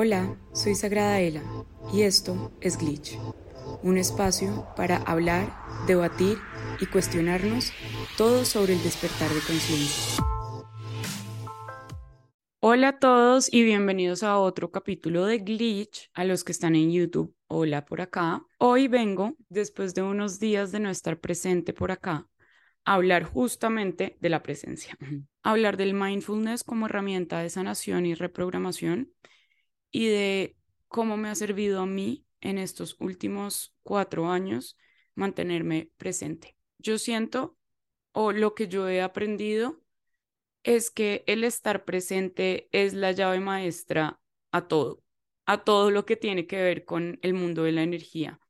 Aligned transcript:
Hola, 0.00 0.38
soy 0.52 0.76
Sagrada 0.76 1.20
Ela 1.20 1.42
y 1.92 2.02
esto 2.02 2.52
es 2.60 2.78
Glitch, 2.78 3.18
un 3.82 3.98
espacio 3.98 4.64
para 4.76 4.98
hablar, 4.98 5.52
debatir 5.88 6.38
y 6.80 6.86
cuestionarnos 6.86 7.72
todo 8.16 8.44
sobre 8.44 8.74
el 8.74 8.82
despertar 8.84 9.28
de 9.28 9.40
conciencia. 9.40 10.24
Hola 12.60 12.88
a 12.90 12.98
todos 13.00 13.52
y 13.52 13.64
bienvenidos 13.64 14.22
a 14.22 14.38
otro 14.38 14.70
capítulo 14.70 15.26
de 15.26 15.38
Glitch. 15.38 16.08
A 16.14 16.22
los 16.22 16.44
que 16.44 16.52
están 16.52 16.76
en 16.76 16.92
YouTube, 16.92 17.34
hola 17.48 17.84
por 17.84 18.00
acá. 18.00 18.46
Hoy 18.58 18.86
vengo, 18.86 19.34
después 19.48 19.96
de 19.96 20.02
unos 20.02 20.38
días 20.38 20.70
de 20.70 20.78
no 20.78 20.90
estar 20.90 21.18
presente 21.18 21.72
por 21.72 21.90
acá, 21.90 22.28
a 22.84 22.94
hablar 22.94 23.24
justamente 23.24 24.16
de 24.20 24.28
la 24.28 24.44
presencia. 24.44 24.96
hablar 25.42 25.76
del 25.76 25.92
mindfulness 25.92 26.62
como 26.62 26.86
herramienta 26.86 27.40
de 27.40 27.50
sanación 27.50 28.06
y 28.06 28.14
reprogramación 28.14 29.12
y 29.90 30.08
de 30.08 30.56
cómo 30.88 31.16
me 31.16 31.28
ha 31.28 31.34
servido 31.34 31.80
a 31.80 31.86
mí 31.86 32.26
en 32.40 32.58
estos 32.58 32.96
últimos 33.00 33.74
cuatro 33.82 34.30
años 34.30 34.76
mantenerme 35.14 35.90
presente. 35.96 36.56
Yo 36.78 36.98
siento, 36.98 37.56
o 38.12 38.32
lo 38.32 38.54
que 38.54 38.68
yo 38.68 38.88
he 38.88 39.02
aprendido, 39.02 39.82
es 40.62 40.90
que 40.90 41.24
el 41.26 41.44
estar 41.44 41.84
presente 41.84 42.68
es 42.72 42.94
la 42.94 43.12
llave 43.12 43.40
maestra 43.40 44.20
a 44.52 44.68
todo, 44.68 45.02
a 45.46 45.64
todo 45.64 45.90
lo 45.90 46.04
que 46.04 46.16
tiene 46.16 46.46
que 46.46 46.62
ver 46.62 46.84
con 46.84 47.18
el 47.22 47.34
mundo 47.34 47.64
de 47.64 47.72
la 47.72 47.82
energía, 47.82 48.40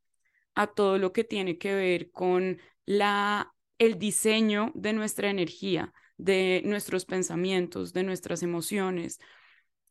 a 0.55 0.66
todo 0.66 0.98
lo 0.98 1.12
que 1.12 1.25
tiene 1.25 1.59
que 1.59 1.75
ver 1.75 2.11
con 2.11 2.59
la, 2.84 3.55
el 3.78 3.98
diseño 3.98 4.73
de 4.75 4.92
nuestra 4.92 5.30
energía, 5.30 5.92
de 6.16 6.62
nuestros 6.64 7.05
pensamientos, 7.05 7.92
de 7.92 8.02
nuestras 8.02 8.42
emociones, 8.42 9.20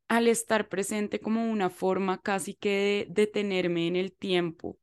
al 0.07 0.27
estar 0.27 0.69
presente 0.69 1.19
como 1.19 1.51
una 1.51 1.69
forma 1.69 2.21
casi 2.21 2.53
que 2.53 3.07
de 3.07 3.21
detenerme 3.21 3.87
en 3.87 3.95
el 3.95 4.13
tiempo 4.13 4.77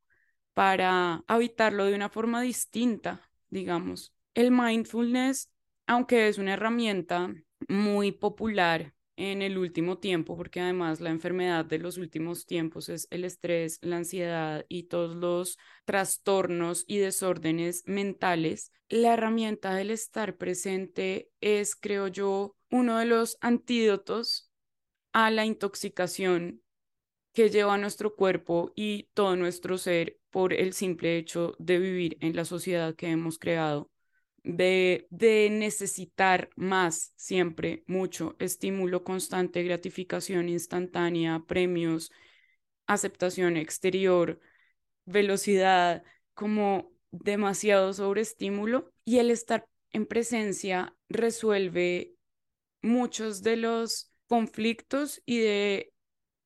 para 0.53 1.25
habitarlo 1.27 1.85
de 1.85 1.95
una 1.95 2.09
forma 2.09 2.43
distinta, 2.43 3.29
digamos. 3.51 4.15
El 4.35 4.51
mindfulness, 4.51 5.51
aunque 5.87 6.29
es 6.29 6.39
una 6.39 6.55
herramienta 6.55 7.35
muy 7.69 8.13
popular 8.13 8.95
en 9.17 9.43
el 9.43 9.59
último 9.59 9.99
tiempo, 9.99 10.37
porque 10.37 10.61
además 10.61 11.01
la 11.01 11.11
enfermedad 11.11 11.65
de 11.65 11.79
los 11.79 11.99
últimos 11.99 12.47
tiempos 12.47 12.89
es 12.89 13.07
el 13.11 13.25
estrés, 13.25 13.79
la 13.81 13.99
ansiedad 13.99 14.65
y 14.69 14.85
todos 14.85 15.15
los 15.15 15.57
trastornos 15.85 16.85
y 16.87 16.99
desórdenes 16.99 17.85
mentales, 17.87 18.73
la 18.89 19.15
herramienta 19.15 19.75
del 19.75 19.91
estar 19.91 20.37
presente 20.37 21.31
es, 21.41 21.77
creo 21.77 22.09
yo, 22.09 22.57
uno 22.71 22.99
de 22.99 23.07
los 23.07 23.39
antídotos 23.41 24.51
a 25.15 25.31
la 25.31 25.47
intoxicación 25.47 26.61
que 27.33 27.49
lleva 27.49 27.79
nuestro 27.79 28.15
cuerpo 28.17 28.73
y 28.75 29.05
todo 29.15 29.37
nuestro 29.37 29.79
ser 29.79 30.19
por 30.31 30.53
el 30.53 30.75
simple 30.75 31.17
hecho 31.17 31.55
de 31.59 31.79
vivir 31.79 32.19
en 32.21 32.37
la 32.37 32.45
sociedad 32.45 32.95
que 32.97 33.09
hemos 33.09 33.39
creado, 33.39 33.91
de, 34.43 35.07
de 35.11 35.49
necesitar 35.51 36.51
más 36.57 37.13
siempre, 37.17 37.85
mucho 37.87 38.37
estímulo 38.41 39.05
constante, 39.05 39.63
gratificación 39.63 40.49
instantánea, 40.49 41.45
premios, 41.47 42.11
aceptación 42.87 43.57
exterior, 43.57 44.41
velocidad, 45.05 46.03
como 46.35 46.93
demasiado 47.13 47.93
sobreestímulo. 47.93 48.93
Y 49.05 49.19
el 49.19 49.31
estar 49.31 49.67
en 49.93 50.07
presencia 50.07 50.97
resuelve 51.09 52.17
muchos 52.83 53.43
de 53.43 53.57
los 53.57 54.14
conflictos 54.35 55.23
y 55.27 55.39
de, 55.39 55.93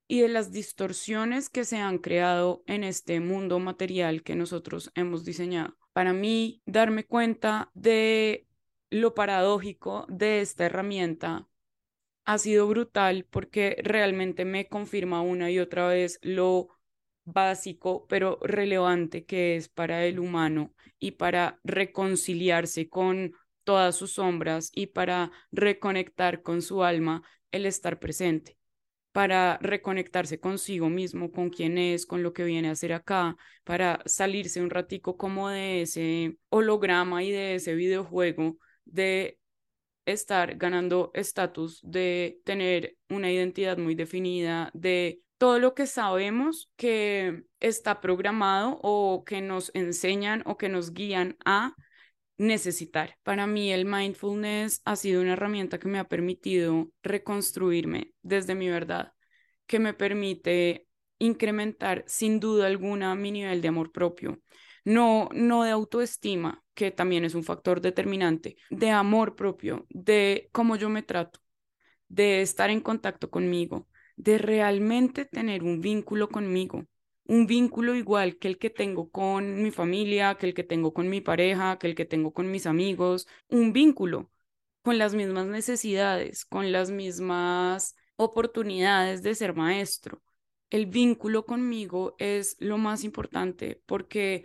y 0.08 0.20
de 0.20 0.28
las 0.28 0.52
distorsiones 0.52 1.48
que 1.48 1.64
se 1.64 1.78
han 1.78 1.96
creado 1.96 2.62
en 2.66 2.84
este 2.84 3.18
mundo 3.18 3.58
material 3.60 4.22
que 4.22 4.36
nosotros 4.36 4.92
hemos 4.94 5.24
diseñado. 5.24 5.74
Para 5.94 6.12
mí, 6.12 6.60
darme 6.66 7.06
cuenta 7.06 7.70
de 7.72 8.46
lo 8.90 9.14
paradójico 9.14 10.04
de 10.10 10.42
esta 10.42 10.66
herramienta 10.66 11.48
ha 12.26 12.36
sido 12.36 12.68
brutal 12.68 13.26
porque 13.30 13.78
realmente 13.82 14.44
me 14.44 14.68
confirma 14.68 15.22
una 15.22 15.50
y 15.50 15.58
otra 15.58 15.88
vez 15.88 16.18
lo 16.20 16.68
básico 17.24 18.06
pero 18.06 18.38
relevante 18.42 19.24
que 19.24 19.56
es 19.56 19.70
para 19.70 20.04
el 20.04 20.18
humano 20.18 20.74
y 20.98 21.12
para 21.12 21.58
reconciliarse 21.64 22.90
con 22.90 23.32
todas 23.68 23.96
sus 23.96 24.12
sombras 24.12 24.70
y 24.74 24.86
para 24.86 25.30
reconectar 25.52 26.40
con 26.40 26.62
su 26.62 26.82
alma 26.82 27.22
el 27.50 27.66
estar 27.66 28.00
presente, 28.00 28.56
para 29.12 29.58
reconectarse 29.60 30.40
consigo 30.40 30.88
mismo, 30.88 31.30
con 31.30 31.50
quién 31.50 31.76
es, 31.76 32.06
con 32.06 32.22
lo 32.22 32.32
que 32.32 32.44
viene 32.44 32.70
a 32.70 32.72
hacer 32.72 32.94
acá, 32.94 33.36
para 33.64 34.00
salirse 34.06 34.62
un 34.62 34.70
ratico 34.70 35.18
como 35.18 35.50
de 35.50 35.82
ese 35.82 36.38
holograma 36.48 37.22
y 37.22 37.30
de 37.30 37.56
ese 37.56 37.74
videojuego 37.74 38.56
de 38.86 39.38
estar 40.06 40.56
ganando 40.56 41.10
estatus, 41.12 41.82
de 41.82 42.40
tener 42.46 42.96
una 43.10 43.30
identidad 43.30 43.76
muy 43.76 43.94
definida, 43.94 44.70
de 44.72 45.20
todo 45.36 45.58
lo 45.58 45.74
que 45.74 45.86
sabemos 45.86 46.70
que 46.76 47.42
está 47.60 48.00
programado 48.00 48.80
o 48.82 49.24
que 49.26 49.42
nos 49.42 49.70
enseñan 49.74 50.42
o 50.46 50.56
que 50.56 50.70
nos 50.70 50.94
guían 50.94 51.36
a 51.44 51.74
necesitar. 52.38 53.18
Para 53.22 53.46
mí 53.46 53.72
el 53.72 53.84
mindfulness 53.84 54.80
ha 54.84 54.96
sido 54.96 55.20
una 55.20 55.34
herramienta 55.34 55.78
que 55.78 55.88
me 55.88 55.98
ha 55.98 56.08
permitido 56.08 56.90
reconstruirme 57.02 58.14
desde 58.22 58.54
mi 58.54 58.68
verdad, 58.68 59.12
que 59.66 59.78
me 59.78 59.92
permite 59.92 60.86
incrementar 61.18 62.04
sin 62.06 62.40
duda 62.40 62.66
alguna 62.66 63.14
mi 63.14 63.32
nivel 63.32 63.60
de 63.60 63.68
amor 63.68 63.92
propio. 63.92 64.40
No, 64.84 65.28
no 65.34 65.64
de 65.64 65.70
autoestima, 65.70 66.64
que 66.74 66.90
también 66.90 67.24
es 67.24 67.34
un 67.34 67.44
factor 67.44 67.80
determinante, 67.80 68.56
de 68.70 68.90
amor 68.90 69.34
propio, 69.36 69.86
de 69.90 70.48
cómo 70.52 70.76
yo 70.76 70.88
me 70.88 71.02
trato, 71.02 71.40
de 72.08 72.40
estar 72.40 72.70
en 72.70 72.80
contacto 72.80 73.30
conmigo, 73.30 73.88
de 74.16 74.38
realmente 74.38 75.24
tener 75.24 75.62
un 75.62 75.80
vínculo 75.80 76.28
conmigo, 76.28 76.86
un 77.28 77.46
vínculo 77.46 77.94
igual 77.94 78.38
que 78.38 78.48
el 78.48 78.58
que 78.58 78.70
tengo 78.70 79.10
con 79.10 79.62
mi 79.62 79.70
familia, 79.70 80.36
que 80.36 80.46
el 80.46 80.54
que 80.54 80.64
tengo 80.64 80.94
con 80.94 81.08
mi 81.10 81.20
pareja, 81.20 81.78
que 81.78 81.86
el 81.88 81.94
que 81.94 82.06
tengo 82.06 82.32
con 82.32 82.50
mis 82.50 82.66
amigos, 82.66 83.28
un 83.48 83.72
vínculo 83.72 84.30
con 84.82 84.98
las 84.98 85.14
mismas 85.14 85.46
necesidades, 85.46 86.44
con 86.46 86.72
las 86.72 86.90
mismas 86.90 87.96
oportunidades 88.16 89.22
de 89.22 89.34
ser 89.34 89.54
maestro. 89.54 90.22
El 90.70 90.86
vínculo 90.86 91.44
conmigo 91.46 92.16
es 92.18 92.56
lo 92.60 92.78
más 92.78 93.04
importante 93.04 93.82
porque 93.86 94.44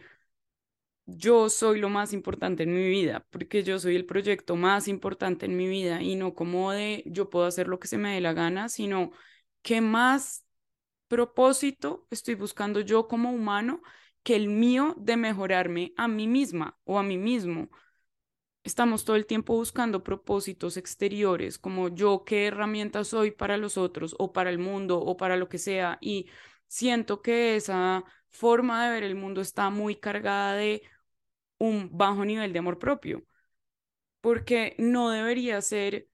yo 1.05 1.49
soy 1.49 1.79
lo 1.79 1.89
más 1.89 2.13
importante 2.13 2.63
en 2.63 2.73
mi 2.73 2.89
vida, 2.89 3.25
porque 3.29 3.63
yo 3.63 3.79
soy 3.79 3.95
el 3.95 4.05
proyecto 4.05 4.55
más 4.55 4.87
importante 4.87 5.45
en 5.45 5.57
mi 5.57 5.67
vida 5.67 6.01
y 6.01 6.15
no 6.15 6.33
como 6.33 6.71
de 6.71 7.03
yo 7.07 7.29
puedo 7.29 7.45
hacer 7.45 7.67
lo 7.67 7.79
que 7.79 7.87
se 7.87 7.97
me 7.97 8.13
dé 8.13 8.21
la 8.21 8.33
gana, 8.33 8.69
sino 8.69 9.11
que 9.61 9.81
más 9.81 10.45
propósito 11.13 12.07
estoy 12.09 12.33
buscando 12.33 12.79
yo 12.79 13.07
como 13.07 13.31
humano 13.31 13.83
que 14.23 14.35
el 14.35 14.47
mío 14.47 14.95
de 14.97 15.15
mejorarme 15.15 15.93
a 15.95 16.07
mí 16.07 16.27
misma 16.27 16.79
o 16.85 16.97
a 16.97 17.03
mí 17.03 17.19
mismo. 17.19 17.69
Estamos 18.63 19.05
todo 19.05 19.15
el 19.15 19.27
tiempo 19.27 19.53
buscando 19.53 20.03
propósitos 20.03 20.75
exteriores, 20.75 21.59
como 21.59 21.89
yo 21.89 22.23
qué 22.25 22.47
herramienta 22.47 23.03
soy 23.03 23.29
para 23.29 23.57
los 23.57 23.77
otros 23.77 24.15
o 24.17 24.33
para 24.33 24.49
el 24.49 24.57
mundo 24.57 24.97
o 24.99 25.15
para 25.15 25.37
lo 25.37 25.49
que 25.49 25.59
sea. 25.59 25.99
Y 26.01 26.31
siento 26.67 27.21
que 27.21 27.57
esa 27.57 28.03
forma 28.31 28.83
de 28.83 28.93
ver 28.93 29.03
el 29.03 29.13
mundo 29.13 29.39
está 29.41 29.69
muy 29.69 29.95
cargada 29.95 30.55
de 30.55 30.81
un 31.59 31.95
bajo 31.95 32.25
nivel 32.25 32.53
de 32.53 32.59
amor 32.59 32.79
propio, 32.79 33.23
porque 34.19 34.75
no 34.79 35.11
debería 35.11 35.61
ser 35.61 36.07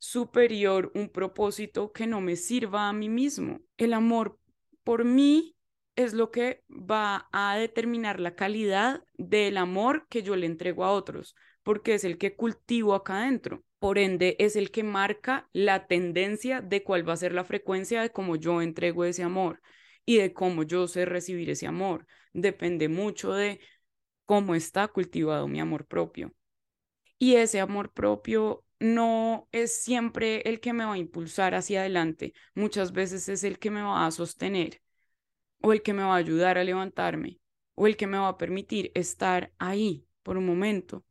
superior 0.00 0.90
un 0.96 1.08
propósito 1.08 1.92
que 1.92 2.08
no 2.08 2.20
me 2.20 2.34
sirva 2.34 2.88
a 2.88 2.92
mí 2.92 3.08
mismo. 3.08 3.60
El 3.76 3.92
amor 3.92 4.39
por 4.84 5.04
mí 5.04 5.56
es 5.96 6.12
lo 6.14 6.30
que 6.30 6.64
va 6.68 7.28
a 7.32 7.56
determinar 7.56 8.20
la 8.20 8.34
calidad 8.34 9.02
del 9.14 9.56
amor 9.56 10.06
que 10.08 10.22
yo 10.22 10.36
le 10.36 10.46
entrego 10.46 10.84
a 10.84 10.92
otros, 10.92 11.34
porque 11.62 11.94
es 11.94 12.04
el 12.04 12.18
que 12.18 12.36
cultivo 12.36 12.94
acá 12.94 13.22
adentro. 13.22 13.64
Por 13.78 13.98
ende, 13.98 14.36
es 14.38 14.56
el 14.56 14.70
que 14.70 14.82
marca 14.84 15.48
la 15.52 15.86
tendencia 15.86 16.60
de 16.60 16.82
cuál 16.82 17.08
va 17.08 17.14
a 17.14 17.16
ser 17.16 17.32
la 17.32 17.44
frecuencia 17.44 18.02
de 18.02 18.10
cómo 18.10 18.36
yo 18.36 18.62
entrego 18.62 19.04
ese 19.04 19.22
amor 19.22 19.60
y 20.04 20.18
de 20.18 20.32
cómo 20.32 20.62
yo 20.62 20.86
sé 20.86 21.04
recibir 21.04 21.50
ese 21.50 21.66
amor. 21.66 22.06
Depende 22.32 22.88
mucho 22.88 23.32
de 23.32 23.60
cómo 24.26 24.54
está 24.54 24.88
cultivado 24.88 25.48
mi 25.48 25.60
amor 25.60 25.86
propio. 25.86 26.32
Y 27.18 27.36
ese 27.36 27.60
amor 27.60 27.92
propio 27.92 28.64
no 28.80 29.48
es 29.52 29.82
siempre 29.84 30.42
el 30.48 30.60
que 30.60 30.72
me 30.72 30.84
va 30.84 30.94
a 30.94 30.98
impulsar 30.98 31.54
hacia 31.54 31.80
adelante, 31.80 32.34
muchas 32.54 32.92
veces 32.92 33.28
es 33.28 33.44
el 33.44 33.58
que 33.58 33.70
me 33.70 33.82
va 33.82 34.06
a 34.06 34.10
sostener 34.10 34.82
o 35.62 35.72
el 35.72 35.82
que 35.82 35.92
me 35.92 36.02
va 36.02 36.14
a 36.14 36.16
ayudar 36.16 36.58
a 36.58 36.64
levantarme 36.64 37.38
o 37.74 37.86
el 37.86 37.96
que 37.96 38.06
me 38.06 38.18
va 38.18 38.28
a 38.28 38.38
permitir 38.38 38.90
estar 38.94 39.52
ahí 39.58 40.06
por 40.22 40.36
un 40.36 40.46
momento, 40.46 41.04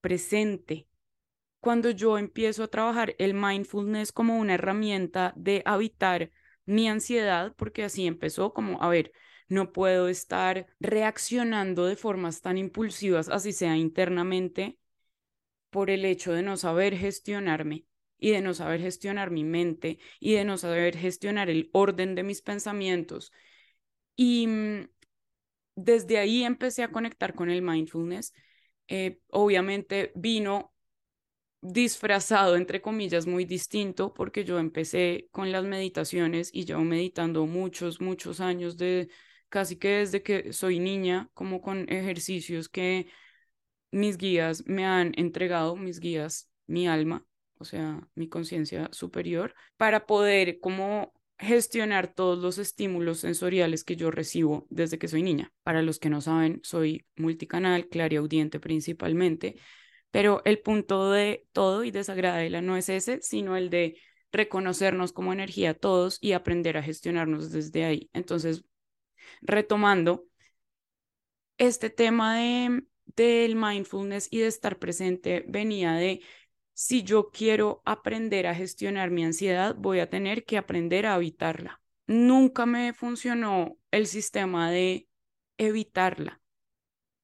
presente. 0.00 0.88
Cuando 1.60 1.90
yo 1.90 2.18
empiezo 2.18 2.64
a 2.64 2.68
trabajar 2.68 3.14
el 3.18 3.34
mindfulness 3.34 4.12
como 4.12 4.38
una 4.38 4.54
herramienta 4.54 5.32
de 5.36 5.62
habitar 5.64 6.30
mi 6.66 6.88
ansiedad, 6.88 7.54
porque 7.56 7.84
así 7.84 8.06
empezó 8.06 8.52
como, 8.52 8.82
a 8.82 8.88
ver, 8.88 9.12
no 9.48 9.72
puedo 9.72 10.08
estar 10.08 10.66
reaccionando 10.80 11.86
de 11.86 11.96
formas 11.96 12.40
tan 12.42 12.58
impulsivas, 12.58 13.28
así 13.28 13.52
sea 13.52 13.76
internamente, 13.76 14.78
por 15.74 15.90
el 15.90 16.04
hecho 16.04 16.32
de 16.32 16.44
no 16.44 16.56
saber 16.56 16.96
gestionarme 16.96 17.84
y 18.16 18.30
de 18.30 18.40
no 18.42 18.54
saber 18.54 18.80
gestionar 18.80 19.32
mi 19.32 19.42
mente 19.42 19.98
y 20.20 20.34
de 20.34 20.44
no 20.44 20.56
saber 20.56 20.96
gestionar 20.96 21.50
el 21.50 21.68
orden 21.72 22.14
de 22.14 22.22
mis 22.22 22.42
pensamientos. 22.42 23.32
Y 24.14 24.46
mm, 24.46 24.88
desde 25.74 26.18
ahí 26.18 26.44
empecé 26.44 26.84
a 26.84 26.92
conectar 26.92 27.34
con 27.34 27.50
el 27.50 27.60
mindfulness. 27.60 28.32
Eh, 28.86 29.18
obviamente 29.30 30.12
vino 30.14 30.72
disfrazado, 31.60 32.54
entre 32.54 32.80
comillas, 32.80 33.26
muy 33.26 33.44
distinto, 33.44 34.14
porque 34.14 34.44
yo 34.44 34.60
empecé 34.60 35.26
con 35.32 35.50
las 35.50 35.64
meditaciones 35.64 36.50
y 36.52 36.66
llevo 36.66 36.84
meditando 36.84 37.46
muchos, 37.46 38.00
muchos 38.00 38.38
años, 38.38 38.76
de 38.76 39.08
casi 39.48 39.74
que 39.74 39.88
desde 39.88 40.22
que 40.22 40.52
soy 40.52 40.78
niña, 40.78 41.30
como 41.34 41.60
con 41.60 41.88
ejercicios 41.90 42.68
que 42.68 43.08
mis 43.94 44.18
guías 44.18 44.66
me 44.66 44.84
han 44.84 45.12
entregado, 45.16 45.76
mis 45.76 46.00
guías, 46.00 46.50
mi 46.66 46.88
alma, 46.88 47.24
o 47.58 47.64
sea, 47.64 48.08
mi 48.14 48.28
conciencia 48.28 48.88
superior, 48.92 49.54
para 49.76 50.06
poder 50.06 50.58
como 50.58 51.12
gestionar 51.38 52.12
todos 52.12 52.38
los 52.38 52.58
estímulos 52.58 53.20
sensoriales 53.20 53.84
que 53.84 53.96
yo 53.96 54.10
recibo 54.10 54.66
desde 54.68 54.98
que 54.98 55.08
soy 55.08 55.22
niña. 55.22 55.52
Para 55.62 55.82
los 55.82 55.98
que 55.98 56.10
no 56.10 56.20
saben, 56.20 56.60
soy 56.64 57.06
multicanal, 57.16 57.88
clariaudiente 57.88 58.58
principalmente, 58.58 59.56
pero 60.10 60.42
el 60.44 60.60
punto 60.60 61.12
de 61.12 61.46
todo 61.52 61.84
y 61.84 61.90
de 61.92 62.62
no 62.62 62.76
es 62.76 62.88
ese, 62.88 63.20
sino 63.22 63.56
el 63.56 63.70
de 63.70 63.96
reconocernos 64.32 65.12
como 65.12 65.32
energía 65.32 65.74
todos 65.74 66.18
y 66.20 66.32
aprender 66.32 66.76
a 66.76 66.82
gestionarnos 66.82 67.52
desde 67.52 67.84
ahí. 67.84 68.10
Entonces, 68.12 68.64
retomando, 69.42 70.24
este 71.58 71.90
tema 71.90 72.38
de, 72.38 72.84
del 73.06 73.56
mindfulness 73.56 74.28
y 74.30 74.38
de 74.38 74.46
estar 74.46 74.78
presente 74.78 75.44
venía 75.48 75.92
de 75.92 76.20
si 76.72 77.02
yo 77.04 77.30
quiero 77.30 77.82
aprender 77.84 78.46
a 78.46 78.54
gestionar 78.54 79.10
mi 79.10 79.24
ansiedad, 79.24 79.76
voy 79.76 80.00
a 80.00 80.10
tener 80.10 80.44
que 80.44 80.58
aprender 80.58 81.06
a 81.06 81.16
evitarla. 81.16 81.80
Nunca 82.06 82.66
me 82.66 82.92
funcionó 82.92 83.78
el 83.90 84.06
sistema 84.06 84.70
de 84.70 85.08
evitarla. 85.56 86.40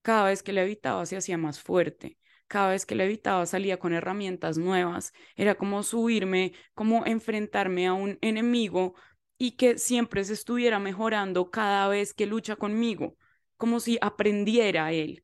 Cada 0.03 0.27
vez 0.27 0.43
que 0.43 0.53
la 0.53 0.63
evitaba 0.63 1.05
se 1.07 1.17
hacía 1.17 1.37
más 1.37 1.61
fuerte 1.61 2.21
cada 2.51 2.71
vez 2.71 2.85
que 2.85 2.97
la 2.97 3.05
evitaba 3.05 3.47
salía 3.47 3.79
con 3.79 3.93
herramientas 3.93 4.59
nuevas, 4.59 5.13
era 5.37 5.55
como 5.55 5.85
subirme, 5.85 6.53
como 6.75 7.07
enfrentarme 7.07 7.87
a 7.87 7.93
un 7.93 8.19
enemigo 8.23 8.95
y 9.39 9.53
que 9.53 9.79
siempre 9.79 10.25
se 10.25 10.33
estuviera 10.33 10.81
mejorando 10.81 11.53
cada 11.53 11.87
vez 11.87 12.13
que 12.13 12.27
lucha 12.27 12.57
conmigo, 12.57 13.17
como 13.57 13.79
si 13.79 13.99
aprendiera 14.01 14.91
él. 14.91 15.23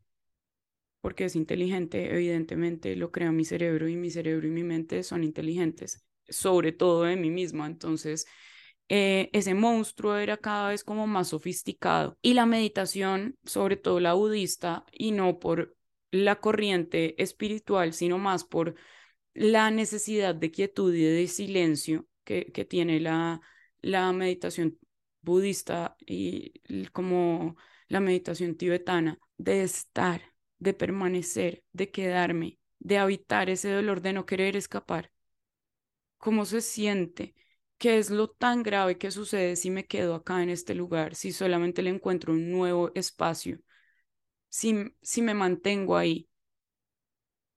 Porque 1.01 1.27
es 1.27 1.37
inteligente, 1.37 2.13
evidentemente 2.13 2.97
lo 2.97 3.13
crea 3.13 3.31
mi 3.33 3.45
cerebro 3.45 3.89
y 3.89 3.97
mi 3.97 4.11
cerebro 4.11 4.47
y 4.47 4.51
mi 4.51 4.65
mente 4.65 5.03
son 5.03 5.23
inteligentes, 5.25 6.05
sobre 6.29 6.73
todo 6.73 7.05
de 7.05 7.17
mí 7.17 7.31
misma. 7.31 7.67
Entonces, 7.67 8.27
eh, 8.89 9.31
ese 9.33 9.55
monstruo 9.55 10.17
era 10.17 10.37
cada 10.37 10.71
vez 10.71 10.85
como 10.85 11.07
más 11.07 11.29
sofisticado. 11.29 12.19
Y 12.23 12.35
la 12.35 12.47
meditación, 12.47 13.37
sobre 13.45 13.77
todo 13.77 14.01
la 14.01 14.15
budista, 14.15 14.85
y 14.93 15.13
no 15.13 15.39
por 15.39 15.77
la 16.11 16.41
corriente 16.41 17.21
espiritual, 17.23 17.93
sino 17.93 18.19
más 18.19 18.45
por 18.45 18.75
la 19.35 19.71
necesidad 19.71 20.35
de 20.35 20.51
quietud 20.51 20.95
y 20.95 21.03
de 21.03 21.29
silencio 21.29 22.07
que, 22.25 22.53
que 22.53 22.65
tiene 22.65 23.01
la, 23.01 23.41
la 23.81 24.13
meditación 24.13 24.79
budista 25.21 25.97
y 26.01 26.61
como 26.93 27.57
la 27.89 28.01
meditación 28.01 28.57
tibetana, 28.57 29.19
de 29.37 29.63
estar, 29.63 30.23
de 30.59 30.75
permanecer, 30.75 31.65
de 31.73 31.91
quedarme, 31.91 32.59
de 32.79 32.99
habitar 32.99 33.51
ese 33.51 33.71
dolor 33.71 34.01
de 34.03 34.13
no 34.13 34.27
querer 34.27 34.57
escapar. 34.57 35.13
¿Cómo 36.19 36.45
se 36.45 36.61
siente? 36.61 37.35
¿Qué 37.79 37.99
es 37.99 38.11
lo 38.11 38.29
tan 38.29 38.63
grave 38.63 38.99
que 38.99 39.11
sucede 39.11 39.57
si 39.57 39.71
me 39.71 39.87
quedo 39.87 40.15
acá 40.15 40.43
en 40.43 40.51
este 40.51 40.75
lugar, 40.75 41.15
si 41.15 41.33
solamente 41.33 41.83
le 41.83 41.91
encuentro 41.91 42.33
un 42.33 42.51
nuevo 42.51 42.91
espacio? 42.95 43.61
si, 45.03 45.23
me 45.23 45.35
mantengo 45.35 45.97
ahí. 45.97 46.29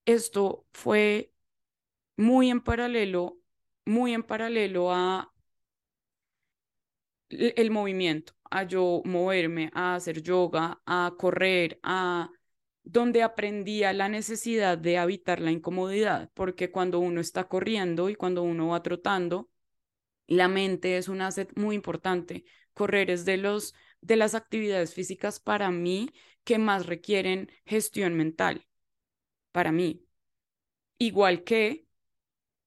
Esto 0.05 0.65
fue 0.73 1.31
muy 2.17 2.49
en 2.49 2.61
paralelo, 2.61 3.39
muy 3.85 4.13
en 4.13 4.23
paralelo 4.23 4.91
a 4.93 5.33
el 7.29 7.71
movimiento, 7.71 8.33
a 8.49 8.63
yo 8.63 9.01
moverme, 9.05 9.71
a 9.73 9.95
hacer 9.95 10.21
yoga, 10.21 10.81
a 10.85 11.13
correr, 11.17 11.79
a 11.83 12.29
donde 12.83 13.23
aprendía 13.23 13.93
la 13.93 14.09
necesidad 14.09 14.77
de 14.77 14.95
evitar 14.95 15.39
la 15.39 15.51
incomodidad, 15.51 16.31
porque 16.33 16.71
cuando 16.71 16.99
uno 16.99 17.21
está 17.21 17.47
corriendo 17.47 18.09
y 18.09 18.15
cuando 18.15 18.43
uno 18.43 18.69
va 18.69 18.83
trotando, 18.83 19.49
la 20.27 20.47
mente 20.47 20.97
es 20.97 21.07
un 21.09 21.21
asset 21.21 21.51
muy 21.57 21.75
importante. 21.75 22.45
Correr 22.73 23.09
es 23.09 23.25
de 23.25 23.37
los 23.37 23.73
de 24.01 24.15
las 24.15 24.35
actividades 24.35 24.93
físicas 24.93 25.39
para 25.39 25.71
mí 25.71 26.09
que 26.43 26.57
más 26.57 26.85
requieren 26.85 27.51
gestión 27.65 28.15
mental, 28.15 28.65
para 29.51 29.71
mí. 29.71 30.05
Igual 30.97 31.43
que 31.43 31.85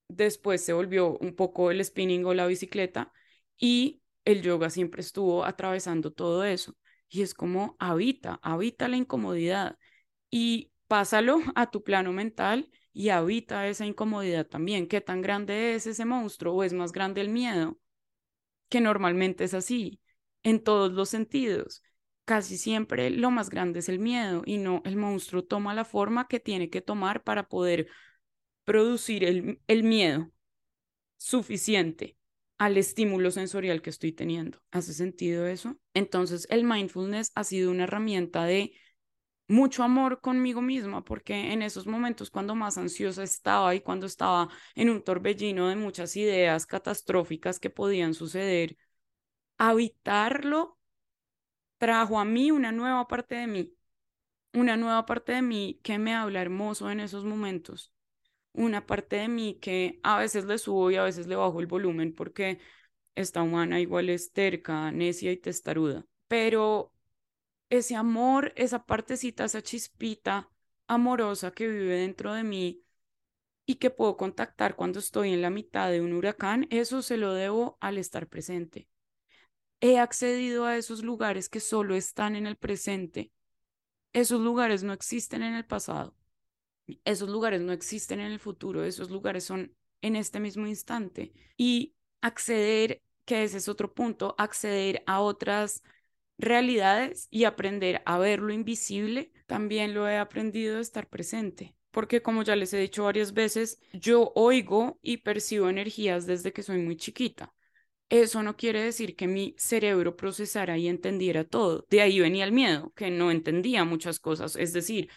después 0.09 0.65
se 0.65 0.73
volvió 0.73 1.19
un 1.19 1.35
poco 1.35 1.71
el 1.71 1.85
spinning 1.85 2.25
o 2.27 2.35
la 2.35 2.47
bicicleta 2.47 3.13
y 3.59 4.03
el 4.25 4.43
yoga 4.43 4.71
siempre 4.71 5.01
estuvo 5.01 5.45
atravesando 5.45 6.13
todo 6.13 6.45
eso. 6.45 6.77
Y 7.09 7.23
es 7.23 7.35
como 7.35 7.77
habita, 7.79 8.41
habita 8.43 8.89
la 8.89 8.97
incomodidad 8.97 9.79
y 10.33 10.73
pásalo 10.89 11.41
a 11.55 11.71
tu 11.71 11.85
plano 11.85 12.13
mental 12.13 12.71
y 12.93 13.11
habita 13.11 13.69
esa 13.69 13.87
incomodidad 13.87 14.47
también. 14.47 14.89
¿Qué 14.89 15.01
tan 15.01 15.23
grande 15.23 15.75
es 15.75 15.87
ese 15.87 16.05
monstruo 16.07 16.55
o 16.55 16.65
es 16.65 16.73
más 16.73 16.91
grande 16.91 17.21
el 17.21 17.29
miedo? 17.29 17.79
Que 18.69 18.81
normalmente 18.81 19.45
es 19.45 19.55
así 19.55 20.01
en 20.43 20.65
todos 20.65 20.93
los 20.93 21.11
sentidos. 21.11 21.85
Casi 22.25 22.57
siempre 22.57 23.11
lo 23.11 23.31
más 23.31 23.51
grande 23.51 23.81
es 23.81 23.89
el 23.89 23.99
miedo 23.99 24.43
y 24.47 24.57
no 24.57 24.81
el 24.85 24.97
monstruo 24.97 25.45
toma 25.45 25.75
la 25.75 25.85
forma 25.85 26.29
que 26.29 26.41
tiene 26.41 26.71
que 26.71 26.81
tomar 26.81 27.23
para 27.23 27.49
poder 27.49 27.89
producir 28.65 29.25
el, 29.25 29.61
el 29.67 29.83
miedo 29.85 30.31
suficiente 31.19 32.17
al 32.57 32.79
estímulo 32.79 33.31
sensorial 33.33 33.83
que 33.83 33.91
estoy 33.91 34.13
teniendo. 34.13 34.63
¿Hace 34.71 34.95
sentido 34.95 35.47
eso? 35.47 35.79
Entonces, 35.95 36.47
el 36.49 36.65
mindfulness 36.65 37.33
ha 37.35 37.45
sido 37.45 37.71
una 37.71 37.85
herramienta 37.85 38.45
de 38.45 38.73
mucho 39.49 39.83
amor 39.83 40.21
conmigo 40.21 40.63
misma, 40.63 41.05
porque 41.05 41.53
en 41.53 41.63
esos 41.63 41.87
momentos 41.87 42.31
cuando 42.31 42.55
más 42.55 42.79
ansiosa 42.79 43.23
estaba 43.23 43.75
y 43.75 43.81
cuando 43.81 44.07
estaba 44.07 44.49
en 44.75 44.91
un 44.91 45.03
torbellino 45.03 45.69
de 45.69 45.77
muchas 45.77 46.17
ideas 46.17 46.67
catastróficas 46.67 47.61
que 47.61 47.71
podían 47.71 48.15
suceder, 48.15 48.77
habitarlo 49.59 50.79
trajo 51.79 52.21
a 52.21 52.25
mí 52.25 52.51
una 52.51 52.73
nueva 52.73 53.07
parte 53.09 53.35
de 53.35 53.47
mí, 53.47 53.75
una 54.53 54.77
nueva 54.77 55.07
parte 55.07 55.33
de 55.33 55.43
mí 55.43 55.81
que 55.83 55.99
me 55.99 56.15
habla 56.15 56.41
hermoso 56.41 56.91
en 56.91 57.01
esos 57.01 57.25
momentos, 57.25 57.93
una 58.53 58.87
parte 58.87 59.17
de 59.17 59.29
mí 59.29 59.59
que 59.61 60.01
a 60.03 60.19
veces 60.19 60.45
le 60.45 60.59
subo 60.59 60.91
y 60.91 60.97
a 60.97 61.05
veces 61.05 61.27
le 61.27 61.37
bajo 61.37 61.61
el 61.61 61.67
volumen 61.67 62.15
porque 62.15 62.61
esta 63.15 63.43
humana 63.43 63.81
igual 63.81 64.09
es 64.11 64.33
terca, 64.33 64.91
necia 64.93 65.33
y 65.33 65.37
testaruda, 65.37 66.07
pero 66.29 66.93
ese 67.73 67.97
amor, 67.97 68.53
esa 68.57 68.85
partecita, 68.87 69.45
esa 69.45 69.63
chispita 69.63 70.51
amorosa 70.87 71.53
que 71.53 71.69
vive 71.69 71.97
dentro 71.97 72.35
de 72.35 72.45
mí 72.45 72.85
y 73.67 73.77
que 73.77 73.91
puedo 73.91 74.17
contactar 74.17 74.77
cuando 74.77 74.99
estoy 75.01 75.33
en 75.33 75.43
la 75.43 75.51
mitad 75.51 75.91
de 75.91 76.01
un 76.01 76.13
huracán, 76.13 76.67
eso 76.71 77.03
se 77.03 77.17
lo 77.17 77.35
debo 77.35 77.79
al 77.81 77.99
estar 77.99 78.29
presente 78.29 78.89
he 79.83 79.99
accedido 79.99 80.65
a 80.65 80.77
esos 80.77 81.03
lugares 81.03 81.49
que 81.49 81.59
solo 81.59 81.97
están 81.97 82.37
en 82.37 82.47
el 82.47 82.57
presente. 82.57 83.33
Esos 84.13 84.41
lugares 84.41 84.85
no 84.85 84.93
existen 84.93 85.43
en 85.43 85.55
el 85.55 85.67
pasado. 85.67 86.15
Esos 87.05 87.29
lugares 87.29 87.63
no 87.63 87.73
existen 87.73 88.21
en 88.21 88.31
el 88.31 88.39
futuro. 88.39 88.85
Esos 88.85 89.11
lugares 89.11 89.43
son 89.43 89.75
en 90.01 90.15
este 90.15 90.39
mismo 90.39 90.69
instante. 90.69 91.33
Y 91.57 91.97
acceder, 92.21 93.03
que 93.25 93.43
ese 93.43 93.59
es 93.59 93.69
otro 93.69 93.93
punto, 93.93 94.37
acceder 94.39 95.03
a 95.07 95.21
otras 95.21 95.83
realidades 96.43 97.29
y 97.31 97.45
aprender 97.45 98.03
a 98.05 98.19
ver 98.19 98.41
lo 98.41 98.53
invisible, 98.53 99.33
también 99.47 99.95
lo 99.95 100.09
he 100.09 100.19
aprendido 100.19 100.77
de 100.77 100.83
estar 100.83 101.09
presente. 101.09 101.75
Porque 101.91 102.23
como 102.23 102.43
ya 102.43 102.57
les 102.57 102.73
he 102.73 102.79
dicho 102.79 103.05
varias 103.05 103.33
veces, 103.33 103.79
yo 103.93 104.33
oigo 104.35 104.99
y 105.03 105.19
percibo 105.19 105.69
energías 105.69 106.27
desde 106.27 106.53
que 106.53 106.63
soy 106.63 106.79
muy 106.79 106.97
chiquita. 106.97 107.53
Eso 108.09 108.43
no 108.43 108.57
quiere 108.57 108.83
decir 108.83 109.17
que 109.17 109.27
mi 109.27 109.55
cerebro 109.57 110.17
procesara 110.17 110.77
y 110.77 110.89
entendiera 110.89 111.45
todo. 111.45 111.87
De 111.89 112.03
ahí 112.03 112.21
venía 112.21 112.45
el 112.45 112.53
miedo, 112.53 112.93
que 112.95 113.11
no 113.11 113.31
entendía 113.31 113.85
muchas 113.85 114.19
cosas. 114.19 114.57
Es 114.57 114.73
decir, 114.73 115.11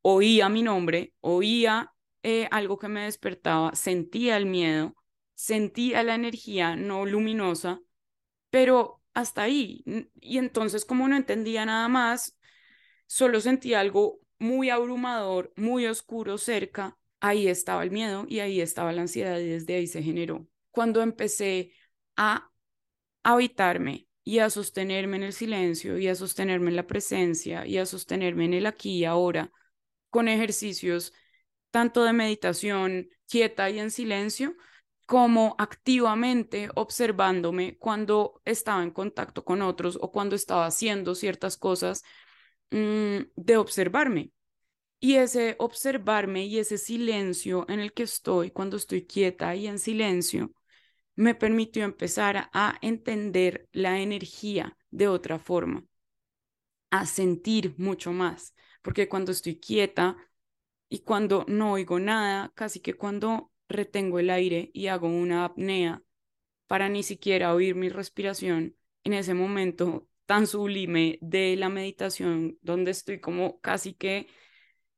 oía 0.00 0.48
mi 0.48 0.62
nombre, 0.62 1.12
oía 1.20 1.92
eh, 2.22 2.48
algo 2.50 2.78
que 2.78 2.88
me 2.88 3.04
despertaba, 3.04 3.74
sentía 3.74 4.36
el 4.36 4.46
miedo, 4.46 4.96
sentía 5.34 6.02
la 6.02 6.14
energía 6.14 6.76
no 6.76 7.04
luminosa, 7.04 7.80
pero 8.50 9.01
hasta 9.14 9.42
ahí. 9.42 9.84
Y 10.20 10.38
entonces 10.38 10.84
como 10.84 11.08
no 11.08 11.16
entendía 11.16 11.64
nada 11.66 11.88
más, 11.88 12.38
solo 13.06 13.40
sentía 13.40 13.80
algo 13.80 14.20
muy 14.38 14.70
abrumador, 14.70 15.52
muy 15.56 15.86
oscuro 15.86 16.38
cerca, 16.38 16.98
ahí 17.20 17.46
estaba 17.46 17.84
el 17.84 17.90
miedo 17.90 18.26
y 18.28 18.40
ahí 18.40 18.60
estaba 18.60 18.92
la 18.92 19.02
ansiedad 19.02 19.38
y 19.38 19.46
desde 19.46 19.74
ahí 19.76 19.86
se 19.86 20.02
generó. 20.02 20.46
Cuando 20.70 21.02
empecé 21.02 21.72
a 22.16 22.50
habitarme 23.22 24.08
y 24.24 24.38
a 24.38 24.50
sostenerme 24.50 25.16
en 25.16 25.22
el 25.24 25.32
silencio 25.32 25.98
y 25.98 26.08
a 26.08 26.14
sostenerme 26.14 26.70
en 26.70 26.76
la 26.76 26.86
presencia 26.86 27.66
y 27.66 27.78
a 27.78 27.86
sostenerme 27.86 28.46
en 28.46 28.54
el 28.54 28.66
aquí 28.66 28.98
y 28.98 29.04
ahora 29.04 29.52
con 30.10 30.28
ejercicios 30.28 31.12
tanto 31.70 32.04
de 32.04 32.12
meditación 32.12 33.08
quieta 33.28 33.70
y 33.70 33.78
en 33.78 33.90
silencio, 33.90 34.54
como 35.06 35.54
activamente 35.58 36.70
observándome 36.74 37.76
cuando 37.78 38.40
estaba 38.44 38.82
en 38.82 38.90
contacto 38.90 39.44
con 39.44 39.62
otros 39.62 39.98
o 40.00 40.10
cuando 40.12 40.36
estaba 40.36 40.66
haciendo 40.66 41.14
ciertas 41.14 41.56
cosas, 41.56 42.02
mm, 42.70 43.18
de 43.36 43.56
observarme. 43.56 44.32
Y 45.00 45.16
ese 45.16 45.56
observarme 45.58 46.46
y 46.46 46.58
ese 46.58 46.78
silencio 46.78 47.66
en 47.68 47.80
el 47.80 47.92
que 47.92 48.04
estoy 48.04 48.50
cuando 48.52 48.76
estoy 48.76 49.06
quieta 49.06 49.54
y 49.56 49.66
en 49.66 49.78
silencio, 49.78 50.52
me 51.16 51.34
permitió 51.34 51.84
empezar 51.84 52.50
a 52.52 52.78
entender 52.82 53.68
la 53.72 54.00
energía 54.00 54.76
de 54.90 55.08
otra 55.08 55.38
forma, 55.38 55.84
a 56.90 57.06
sentir 57.06 57.74
mucho 57.78 58.12
más, 58.12 58.54
porque 58.82 59.08
cuando 59.08 59.32
estoy 59.32 59.58
quieta 59.58 60.16
y 60.88 61.00
cuando 61.00 61.44
no 61.48 61.72
oigo 61.72 61.98
nada, 61.98 62.52
casi 62.54 62.80
que 62.80 62.94
cuando 62.94 63.51
retengo 63.72 64.18
el 64.18 64.30
aire 64.30 64.70
y 64.72 64.88
hago 64.88 65.08
una 65.08 65.44
apnea 65.44 66.02
para 66.66 66.88
ni 66.88 67.02
siquiera 67.02 67.54
oír 67.54 67.74
mi 67.74 67.88
respiración 67.88 68.76
en 69.04 69.12
ese 69.14 69.34
momento 69.34 70.08
tan 70.26 70.46
sublime 70.46 71.18
de 71.20 71.56
la 71.56 71.68
meditación 71.68 72.58
donde 72.62 72.92
estoy 72.92 73.20
como 73.20 73.60
casi 73.60 73.94
que 73.94 74.28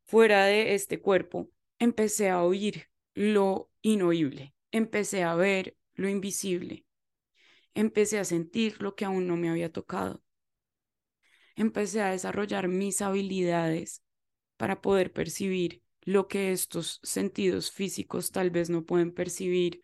fuera 0.05 0.45
de 0.45 0.75
este 0.75 1.01
cuerpo, 1.01 1.51
empecé 1.79 2.31
a 2.31 2.43
oír 2.43 2.89
lo 3.15 3.71
inoíble, 3.83 4.55
empecé 4.71 5.23
a 5.23 5.35
ver 5.35 5.77
lo 5.95 6.09
invisible, 6.09 6.87
empecé 7.75 8.19
a 8.19 8.25
sentir 8.25 8.81
lo 8.83 8.95
que 8.95 9.05
aún 9.05 9.27
no 9.27 9.37
me 9.37 9.49
había 9.49 9.73
tocado, 9.73 10.23
empecé 11.57 12.03
a 12.03 12.11
desarrollar 12.11 12.69
mis 12.69 13.01
habilidades 13.03 14.03
para 14.57 14.81
poder 14.81 15.13
percibir 15.13 15.83
lo 16.05 16.29
que 16.29 16.53
estos 16.53 17.01
sentidos 17.03 17.71
físicos 17.71 18.31
tal 18.31 18.51
vez 18.51 18.71
no 18.71 18.85
pueden 18.85 19.13
percibir, 19.13 19.83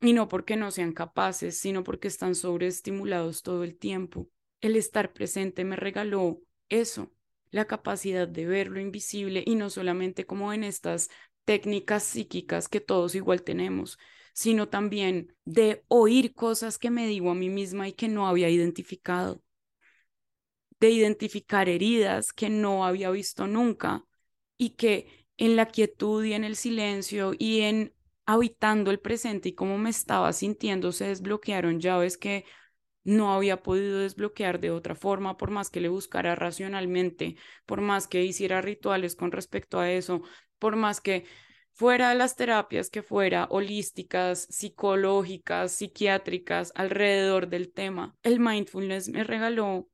y 0.00 0.12
no 0.12 0.28
porque 0.28 0.56
no 0.56 0.70
sean 0.70 0.92
capaces, 0.92 1.58
sino 1.58 1.82
porque 1.82 2.08
están 2.08 2.34
sobreestimulados 2.34 3.42
todo 3.42 3.64
el 3.64 3.78
tiempo. 3.78 4.28
El 4.60 4.76
estar 4.76 5.12
presente 5.12 5.64
me 5.64 5.76
regaló 5.76 6.40
eso, 6.68 7.12
la 7.50 7.66
capacidad 7.66 8.28
de 8.28 8.46
ver 8.46 8.68
lo 8.68 8.80
invisible 8.80 9.42
y 9.46 9.54
no 9.54 9.70
solamente 9.70 10.26
como 10.26 10.52
en 10.52 10.64
estas 10.64 11.08
técnicas 11.44 12.02
psíquicas 12.02 12.68
que 12.68 12.80
todos 12.80 13.14
igual 13.14 13.42
tenemos, 13.42 13.98
sino 14.34 14.68
también 14.68 15.34
de 15.44 15.84
oír 15.88 16.34
cosas 16.34 16.78
que 16.78 16.90
me 16.90 17.06
digo 17.06 17.30
a 17.30 17.34
mí 17.34 17.48
misma 17.48 17.88
y 17.88 17.92
que 17.92 18.08
no 18.08 18.28
había 18.28 18.50
identificado, 18.50 19.42
de 20.78 20.90
identificar 20.90 21.68
heridas 21.68 22.32
que 22.32 22.50
no 22.50 22.84
había 22.84 23.10
visto 23.10 23.46
nunca 23.46 24.04
y 24.58 24.70
que 24.70 25.25
en 25.36 25.56
la 25.56 25.66
quietud 25.66 26.24
y 26.24 26.32
en 26.32 26.44
el 26.44 26.56
silencio 26.56 27.32
y 27.38 27.60
en 27.60 27.92
habitando 28.26 28.90
el 28.90 28.98
presente 28.98 29.50
y 29.50 29.54
cómo 29.54 29.78
me 29.78 29.90
estaba 29.90 30.32
sintiendo, 30.32 30.92
se 30.92 31.06
desbloquearon 31.08 31.80
llaves 31.80 32.18
que 32.18 32.44
no 33.04 33.32
había 33.32 33.62
podido 33.62 34.00
desbloquear 34.00 34.58
de 34.58 34.72
otra 34.72 34.96
forma, 34.96 35.36
por 35.36 35.50
más 35.50 35.70
que 35.70 35.80
le 35.80 35.88
buscara 35.88 36.34
racionalmente, 36.34 37.36
por 37.64 37.80
más 37.80 38.08
que 38.08 38.24
hiciera 38.24 38.60
rituales 38.60 39.14
con 39.14 39.30
respecto 39.30 39.78
a 39.78 39.92
eso, 39.92 40.22
por 40.58 40.74
más 40.74 41.00
que 41.00 41.24
fuera 41.72 42.08
de 42.08 42.16
las 42.16 42.34
terapias 42.34 42.90
que 42.90 43.02
fuera, 43.02 43.46
holísticas, 43.48 44.48
psicológicas, 44.50 45.70
psiquiátricas, 45.72 46.72
alrededor 46.74 47.48
del 47.48 47.72
tema. 47.72 48.16
El 48.24 48.40
mindfulness 48.40 49.08
me 49.08 49.22
regaló 49.22 49.88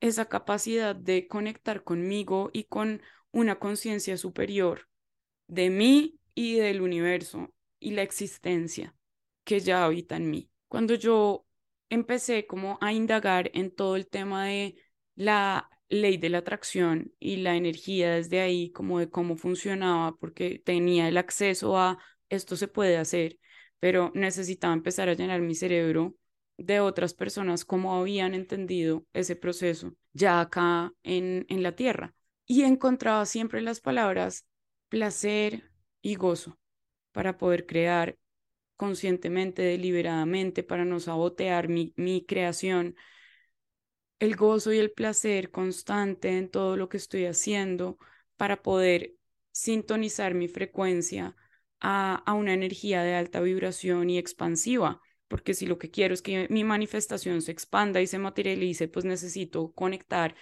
esa 0.00 0.24
capacidad 0.24 0.96
de 0.96 1.28
conectar 1.28 1.84
conmigo 1.84 2.50
y 2.52 2.64
con 2.64 3.02
una 3.32 3.58
conciencia 3.58 4.16
superior 4.16 4.88
de 5.48 5.70
mí 5.70 6.20
y 6.34 6.56
del 6.56 6.80
universo 6.80 7.52
y 7.80 7.92
la 7.92 8.02
existencia 8.02 8.94
que 9.44 9.60
ya 9.60 9.84
habita 9.84 10.16
en 10.16 10.30
mí. 10.30 10.50
Cuando 10.68 10.94
yo 10.94 11.46
empecé 11.90 12.46
como 12.46 12.78
a 12.80 12.92
indagar 12.92 13.50
en 13.54 13.74
todo 13.74 13.96
el 13.96 14.06
tema 14.08 14.46
de 14.46 14.76
la 15.14 15.68
ley 15.88 16.16
de 16.16 16.30
la 16.30 16.38
atracción 16.38 17.12
y 17.18 17.36
la 17.36 17.56
energía 17.56 18.14
desde 18.14 18.40
ahí, 18.40 18.70
como 18.72 18.98
de 18.98 19.10
cómo 19.10 19.36
funcionaba, 19.36 20.16
porque 20.16 20.62
tenía 20.64 21.08
el 21.08 21.18
acceso 21.18 21.76
a 21.76 21.98
esto 22.30 22.56
se 22.56 22.68
puede 22.68 22.96
hacer, 22.96 23.38
pero 23.78 24.10
necesitaba 24.14 24.72
empezar 24.72 25.08
a 25.10 25.14
llenar 25.14 25.42
mi 25.42 25.54
cerebro 25.54 26.16
de 26.56 26.80
otras 26.80 27.12
personas 27.14 27.64
como 27.64 27.94
habían 27.94 28.34
entendido 28.34 29.04
ese 29.12 29.36
proceso 29.36 29.94
ya 30.12 30.40
acá 30.40 30.92
en, 31.02 31.44
en 31.48 31.62
la 31.62 31.74
Tierra 31.74 32.14
y 32.46 32.62
encontraba 32.62 33.26
siempre 33.26 33.60
las 33.60 33.80
palabras 33.80 34.46
placer 34.88 35.70
y 36.02 36.16
gozo 36.16 36.58
para 37.12 37.38
poder 37.38 37.66
crear 37.66 38.18
conscientemente, 38.76 39.62
deliberadamente, 39.62 40.62
para 40.62 40.84
no 40.84 41.00
sabotear 41.00 41.68
mi, 41.68 41.92
mi 41.96 42.24
creación. 42.26 42.96
El 44.18 44.36
gozo 44.36 44.72
y 44.72 44.78
el 44.78 44.92
placer 44.92 45.50
constante 45.50 46.36
en 46.38 46.48
todo 46.50 46.76
lo 46.76 46.88
que 46.88 46.96
estoy 46.96 47.26
haciendo 47.26 47.98
para 48.36 48.62
poder 48.62 49.14
sintonizar 49.52 50.34
mi 50.34 50.48
frecuencia 50.48 51.36
a, 51.80 52.14
a 52.26 52.32
una 52.34 52.54
energía 52.54 53.02
de 53.02 53.14
alta 53.14 53.40
vibración 53.40 54.10
y 54.10 54.18
expansiva 54.18 55.00
porque 55.32 55.54
si 55.54 55.64
lo 55.64 55.78
que 55.78 55.90
quiero 55.90 56.12
es 56.12 56.20
que 56.20 56.46
mi 56.50 56.62
manifestación 56.62 57.40
se 57.40 57.52
expanda 57.52 58.02
y 58.02 58.06
se 58.06 58.18
materialice, 58.18 58.86
pues 58.86 59.06
necesito 59.06 59.72
conectar 59.72 60.34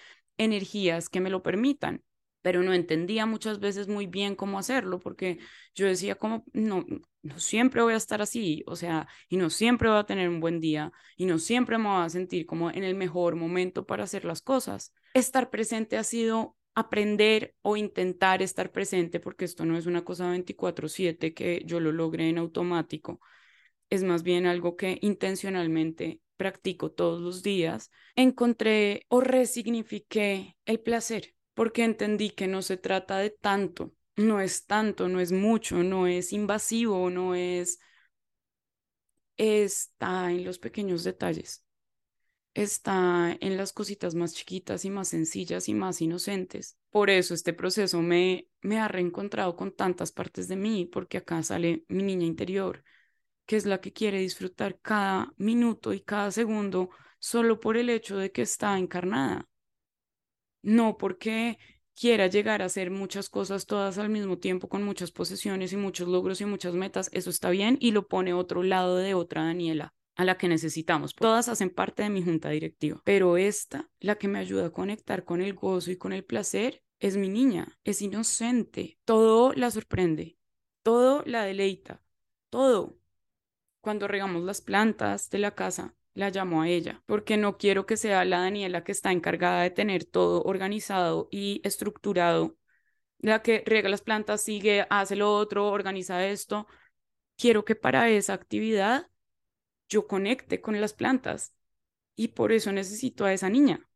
energías 0.42 1.08
que 1.08 1.20
me 1.20 1.30
lo 1.30 1.42
permitan, 1.42 2.02
pero 2.42 2.62
no 2.62 2.72
entendía 2.72 3.26
muchas 3.26 3.60
veces 3.60 3.86
muy 3.86 4.06
bien 4.06 4.34
cómo 4.34 4.58
hacerlo, 4.58 4.98
porque 4.98 5.38
yo 5.74 5.86
decía 5.86 6.14
como, 6.14 6.44
no, 6.52 6.86
no 7.22 7.38
siempre 7.38 7.82
voy 7.82 7.92
a 7.92 7.98
estar 7.98 8.22
así, 8.22 8.64
o 8.66 8.76
sea, 8.76 9.06
y 9.28 9.36
no 9.36 9.50
siempre 9.50 9.88
voy 9.88 9.98
a 9.98 10.04
tener 10.04 10.28
un 10.28 10.40
buen 10.40 10.58
día, 10.58 10.90
y 11.16 11.26
no 11.26 11.38
siempre 11.38 11.76
me 11.76 11.88
voy 11.88 12.02
a 12.02 12.08
sentir 12.08 12.46
como 12.46 12.70
en 12.70 12.82
el 12.82 12.94
mejor 12.94 13.36
momento 13.36 13.84
para 13.84 14.04
hacer 14.04 14.24
las 14.24 14.40
cosas. 14.40 14.94
Estar 15.12 15.50
presente 15.50 15.98
ha 15.98 16.04
sido 16.04 16.56
aprender 16.74 17.54
o 17.60 17.76
intentar 17.76 18.40
estar 18.40 18.72
presente, 18.72 19.20
porque 19.20 19.44
esto 19.44 19.66
no 19.66 19.76
es 19.76 19.84
una 19.84 20.02
cosa 20.02 20.30
24/7 20.30 21.34
que 21.34 21.62
yo 21.66 21.78
lo 21.78 21.92
logre 21.92 22.28
en 22.28 22.38
automático, 22.38 23.20
es 23.90 24.02
más 24.02 24.22
bien 24.22 24.46
algo 24.46 24.76
que 24.76 24.98
intencionalmente 25.02 26.20
practico 26.40 26.90
todos 26.90 27.20
los 27.20 27.42
días, 27.42 27.90
encontré 28.16 29.04
o 29.08 29.20
resignifiqué 29.20 30.56
el 30.64 30.80
placer, 30.80 31.34
porque 31.52 31.84
entendí 31.84 32.30
que 32.30 32.46
no 32.46 32.62
se 32.62 32.78
trata 32.78 33.18
de 33.18 33.28
tanto, 33.28 33.92
no 34.16 34.40
es 34.40 34.64
tanto, 34.64 35.10
no 35.10 35.20
es 35.20 35.32
mucho, 35.32 35.82
no 35.82 36.06
es 36.06 36.32
invasivo, 36.32 37.10
no 37.10 37.34
es... 37.34 37.78
está 39.36 40.30
en 40.30 40.46
los 40.46 40.58
pequeños 40.58 41.04
detalles, 41.04 41.62
está 42.54 43.36
en 43.38 43.58
las 43.58 43.74
cositas 43.74 44.14
más 44.14 44.32
chiquitas 44.32 44.86
y 44.86 44.90
más 44.90 45.08
sencillas 45.08 45.68
y 45.68 45.74
más 45.74 46.00
inocentes. 46.00 46.78
Por 46.88 47.10
eso 47.10 47.34
este 47.34 47.52
proceso 47.52 48.00
me, 48.00 48.48
me 48.62 48.78
ha 48.78 48.88
reencontrado 48.88 49.56
con 49.56 49.76
tantas 49.76 50.10
partes 50.10 50.48
de 50.48 50.56
mí, 50.56 50.86
porque 50.86 51.18
acá 51.18 51.42
sale 51.42 51.84
mi 51.88 52.02
niña 52.02 52.24
interior 52.24 52.82
que 53.50 53.56
es 53.56 53.66
la 53.66 53.80
que 53.80 53.92
quiere 53.92 54.20
disfrutar 54.20 54.78
cada 54.80 55.34
minuto 55.36 55.92
y 55.92 56.02
cada 56.02 56.30
segundo 56.30 56.90
solo 57.18 57.58
por 57.58 57.76
el 57.76 57.90
hecho 57.90 58.16
de 58.16 58.30
que 58.30 58.42
está 58.42 58.78
encarnada. 58.78 59.48
No 60.62 60.96
porque 60.96 61.58
quiera 61.96 62.28
llegar 62.28 62.62
a 62.62 62.66
hacer 62.66 62.92
muchas 62.92 63.28
cosas 63.28 63.66
todas 63.66 63.98
al 63.98 64.08
mismo 64.08 64.38
tiempo 64.38 64.68
con 64.68 64.84
muchas 64.84 65.10
posesiones 65.10 65.72
y 65.72 65.76
muchos 65.76 66.06
logros 66.06 66.40
y 66.40 66.44
muchas 66.44 66.74
metas, 66.74 67.10
eso 67.12 67.28
está 67.28 67.50
bien 67.50 67.76
y 67.80 67.90
lo 67.90 68.06
pone 68.06 68.34
otro 68.34 68.62
lado 68.62 68.98
de 68.98 69.14
otra 69.14 69.42
Daniela 69.42 69.94
a 70.14 70.24
la 70.24 70.38
que 70.38 70.46
necesitamos. 70.46 71.16
Todas 71.16 71.48
hacen 71.48 71.70
parte 71.70 72.04
de 72.04 72.10
mi 72.10 72.22
junta 72.22 72.50
directiva, 72.50 73.02
pero 73.04 73.36
esta, 73.36 73.90
la 73.98 74.14
que 74.14 74.28
me 74.28 74.38
ayuda 74.38 74.66
a 74.66 74.72
conectar 74.72 75.24
con 75.24 75.42
el 75.42 75.54
gozo 75.54 75.90
y 75.90 75.96
con 75.96 76.12
el 76.12 76.24
placer, 76.24 76.84
es 77.00 77.16
mi 77.16 77.28
niña, 77.28 77.80
es 77.82 78.00
inocente, 78.00 79.00
todo 79.04 79.52
la 79.54 79.72
sorprende, 79.72 80.38
todo 80.84 81.24
la 81.26 81.42
deleita, 81.42 82.00
todo. 82.48 82.99
Cuando 83.80 84.08
regamos 84.08 84.42
las 84.42 84.60
plantas 84.60 85.30
de 85.30 85.38
la 85.38 85.54
casa, 85.54 85.94
la 86.14 86.30
llamo 86.30 86.62
a 86.62 86.68
ella, 86.68 87.02
porque 87.06 87.36
no 87.36 87.56
quiero 87.56 87.86
que 87.86 87.96
sea 87.96 88.24
la 88.24 88.40
Daniela 88.40 88.84
que 88.84 88.92
está 88.92 89.12
encargada 89.12 89.62
de 89.62 89.70
tener 89.70 90.04
todo 90.04 90.42
organizado 90.42 91.28
y 91.30 91.60
estructurado, 91.64 92.56
la 93.18 93.42
que 93.42 93.62
riega 93.66 93.88
las 93.88 94.02
plantas, 94.02 94.42
sigue, 94.42 94.86
hace 94.90 95.16
lo 95.16 95.32
otro, 95.34 95.68
organiza 95.68 96.26
esto. 96.26 96.66
Quiero 97.36 97.64
que 97.64 97.74
para 97.74 98.08
esa 98.10 98.34
actividad 98.34 99.08
yo 99.88 100.06
conecte 100.06 100.60
con 100.60 100.80
las 100.80 100.94
plantas 100.94 101.54
y 102.16 102.28
por 102.28 102.52
eso 102.52 102.72
necesito 102.72 103.24
a 103.24 103.32
esa 103.32 103.50
niña. 103.50 103.88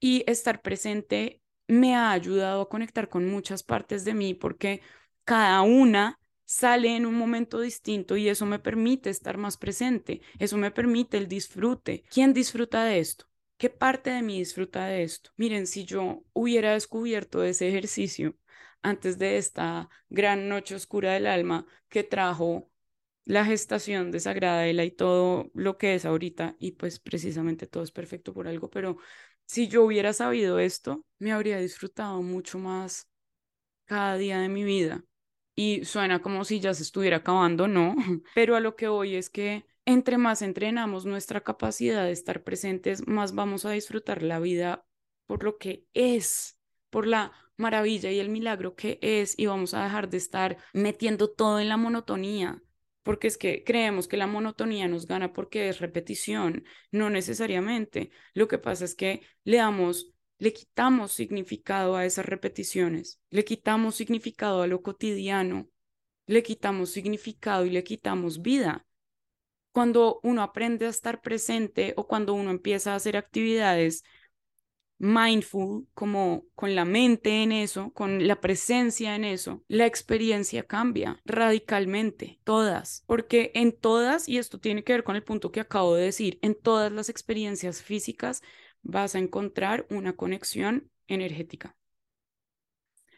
Y 0.00 0.24
estar 0.30 0.62
presente 0.62 1.42
me 1.66 1.94
ha 1.96 2.12
ayudado 2.12 2.62
a 2.62 2.68
conectar 2.68 3.08
con 3.08 3.28
muchas 3.28 3.62
partes 3.62 4.04
de 4.04 4.14
mí 4.14 4.34
porque 4.34 4.80
cada 5.24 5.62
una 5.62 6.17
sale 6.48 6.96
en 6.96 7.04
un 7.04 7.14
momento 7.14 7.60
distinto 7.60 8.16
y 8.16 8.28
eso 8.28 8.46
me 8.46 8.58
permite 8.58 9.10
estar 9.10 9.36
más 9.36 9.58
presente, 9.58 10.22
eso 10.38 10.56
me 10.56 10.70
permite 10.70 11.18
el 11.18 11.28
disfrute. 11.28 12.04
¿Quién 12.10 12.32
disfruta 12.32 12.84
de 12.84 13.00
esto? 13.00 13.26
¿Qué 13.58 13.68
parte 13.68 14.08
de 14.10 14.22
mí 14.22 14.38
disfruta 14.38 14.86
de 14.86 15.02
esto? 15.02 15.30
Miren, 15.36 15.66
si 15.66 15.84
yo 15.84 16.24
hubiera 16.32 16.72
descubierto 16.72 17.42
ese 17.44 17.68
ejercicio 17.68 18.34
antes 18.80 19.18
de 19.18 19.36
esta 19.36 19.90
gran 20.08 20.48
noche 20.48 20.74
oscura 20.74 21.12
del 21.12 21.26
alma 21.26 21.66
que 21.90 22.02
trajo 22.02 22.70
la 23.26 23.44
gestación 23.44 24.10
de 24.10 24.20
Sagradela 24.20 24.84
y 24.84 24.90
todo 24.90 25.50
lo 25.54 25.76
que 25.76 25.94
es 25.94 26.06
ahorita, 26.06 26.56
y 26.58 26.72
pues 26.72 26.98
precisamente 26.98 27.66
todo 27.66 27.82
es 27.82 27.92
perfecto 27.92 28.32
por 28.32 28.48
algo, 28.48 28.70
pero 28.70 28.96
si 29.46 29.68
yo 29.68 29.84
hubiera 29.84 30.12
sabido 30.14 30.58
esto, 30.58 31.04
me 31.18 31.32
habría 31.32 31.58
disfrutado 31.58 32.22
mucho 32.22 32.58
más 32.58 33.06
cada 33.86 34.16
día 34.18 34.40
de 34.40 34.48
mi 34.50 34.64
vida. 34.64 35.04
Y 35.58 35.84
suena 35.84 36.22
como 36.22 36.44
si 36.44 36.60
ya 36.60 36.72
se 36.72 36.84
estuviera 36.84 37.16
acabando, 37.16 37.66
no, 37.66 37.96
pero 38.36 38.54
a 38.54 38.60
lo 38.60 38.76
que 38.76 38.86
voy 38.86 39.16
es 39.16 39.28
que 39.28 39.66
entre 39.84 40.16
más 40.16 40.40
entrenamos 40.40 41.04
nuestra 41.04 41.40
capacidad 41.40 42.04
de 42.04 42.12
estar 42.12 42.44
presentes, 42.44 43.08
más 43.08 43.34
vamos 43.34 43.64
a 43.64 43.72
disfrutar 43.72 44.22
la 44.22 44.38
vida 44.38 44.86
por 45.26 45.42
lo 45.42 45.58
que 45.58 45.84
es, 45.94 46.60
por 46.90 47.08
la 47.08 47.32
maravilla 47.56 48.12
y 48.12 48.20
el 48.20 48.28
milagro 48.28 48.76
que 48.76 49.00
es, 49.02 49.36
y 49.36 49.46
vamos 49.46 49.74
a 49.74 49.82
dejar 49.82 50.08
de 50.08 50.18
estar 50.18 50.58
metiendo 50.74 51.28
todo 51.28 51.58
en 51.58 51.68
la 51.68 51.76
monotonía, 51.76 52.62
porque 53.02 53.26
es 53.26 53.36
que 53.36 53.64
creemos 53.64 54.06
que 54.06 54.16
la 54.16 54.28
monotonía 54.28 54.86
nos 54.86 55.08
gana 55.08 55.32
porque 55.32 55.68
es 55.68 55.80
repetición, 55.80 56.66
no 56.92 57.10
necesariamente. 57.10 58.12
Lo 58.32 58.46
que 58.46 58.58
pasa 58.58 58.84
es 58.84 58.94
que 58.94 59.22
le 59.42 59.56
damos 59.56 60.14
le 60.38 60.52
quitamos 60.52 61.12
significado 61.12 61.96
a 61.96 62.04
esas 62.04 62.26
repeticiones, 62.26 63.20
le 63.30 63.44
quitamos 63.44 63.96
significado 63.96 64.62
a 64.62 64.66
lo 64.66 64.82
cotidiano, 64.82 65.68
le 66.26 66.42
quitamos 66.42 66.90
significado 66.90 67.64
y 67.66 67.70
le 67.70 67.84
quitamos 67.84 68.42
vida. 68.42 68.86
Cuando 69.72 70.20
uno 70.22 70.42
aprende 70.42 70.86
a 70.86 70.90
estar 70.90 71.20
presente 71.20 71.94
o 71.96 72.06
cuando 72.06 72.34
uno 72.34 72.50
empieza 72.50 72.92
a 72.92 72.96
hacer 72.96 73.16
actividades 73.16 74.02
mindful, 74.98 75.86
como 75.94 76.44
con 76.54 76.74
la 76.74 76.84
mente 76.84 77.42
en 77.42 77.52
eso, 77.52 77.92
con 77.92 78.26
la 78.26 78.40
presencia 78.40 79.14
en 79.14 79.24
eso, 79.24 79.62
la 79.68 79.86
experiencia 79.86 80.64
cambia 80.64 81.20
radicalmente, 81.24 82.40
todas, 82.44 83.04
porque 83.06 83.52
en 83.54 83.72
todas, 83.72 84.28
y 84.28 84.38
esto 84.38 84.58
tiene 84.58 84.82
que 84.82 84.92
ver 84.92 85.04
con 85.04 85.16
el 85.16 85.22
punto 85.22 85.52
que 85.52 85.60
acabo 85.60 85.94
de 85.94 86.04
decir, 86.04 86.38
en 86.42 86.60
todas 86.60 86.90
las 86.90 87.08
experiencias 87.08 87.80
físicas 87.80 88.42
vas 88.82 89.14
a 89.14 89.18
encontrar 89.18 89.86
una 89.90 90.14
conexión 90.14 90.90
energética. 91.06 91.76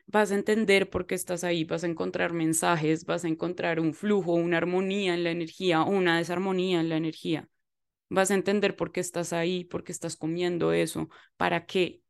Vas 0.06 0.32
a 0.32 0.34
entender 0.34 0.90
por 0.90 1.06
qué 1.06 1.14
estás 1.14 1.44
ahí, 1.44 1.64
vas 1.64 1.84
a 1.84 1.86
encontrar 1.86 2.32
mensajes, 2.32 3.04
vas 3.04 3.24
a 3.24 3.28
encontrar 3.28 3.78
un 3.78 3.94
flujo, 3.94 4.32
una 4.34 4.56
armonía 4.56 5.14
en 5.14 5.22
la 5.22 5.30
energía 5.30 5.82
una 5.82 6.18
desarmonía 6.18 6.80
en 6.80 6.88
la 6.88 6.96
energía. 6.96 7.48
Vas 8.08 8.32
a 8.32 8.34
entender 8.34 8.74
por 8.74 8.90
qué 8.90 8.98
estás 9.00 9.32
ahí, 9.32 9.64
por 9.64 9.84
qué 9.84 9.92
estás 9.92 10.16
comiendo 10.16 10.72
eso, 10.72 11.08
para 11.36 11.64
qué. 11.64 12.02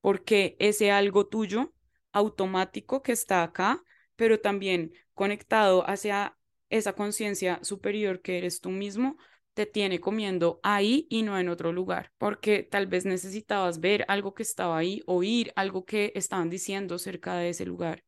Porque 0.00 0.56
ese 0.58 0.90
algo 0.90 1.26
tuyo 1.26 1.74
automático 2.12 3.02
que 3.02 3.12
está 3.12 3.42
acá, 3.42 3.82
pero 4.16 4.40
también 4.40 4.92
conectado 5.12 5.88
hacia 5.88 6.38
esa 6.70 6.94
conciencia 6.94 7.58
superior 7.62 8.22
que 8.22 8.38
eres 8.38 8.60
tú 8.60 8.70
mismo, 8.70 9.18
te 9.54 9.66
tiene 9.66 10.00
comiendo 10.00 10.60
ahí 10.62 11.06
y 11.10 11.22
no 11.22 11.38
en 11.38 11.48
otro 11.48 11.72
lugar, 11.72 12.12
porque 12.18 12.62
tal 12.62 12.86
vez 12.86 13.04
necesitabas 13.06 13.80
ver 13.80 14.04
algo 14.08 14.34
que 14.34 14.42
estaba 14.42 14.76
ahí, 14.76 15.02
oír 15.06 15.52
algo 15.56 15.84
que 15.84 16.12
estaban 16.14 16.50
diciendo 16.50 16.98
cerca 16.98 17.36
de 17.36 17.50
ese 17.50 17.64
lugar, 17.64 18.04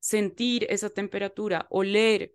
sentir 0.00 0.66
esa 0.70 0.90
temperatura, 0.90 1.66
oler 1.70 2.34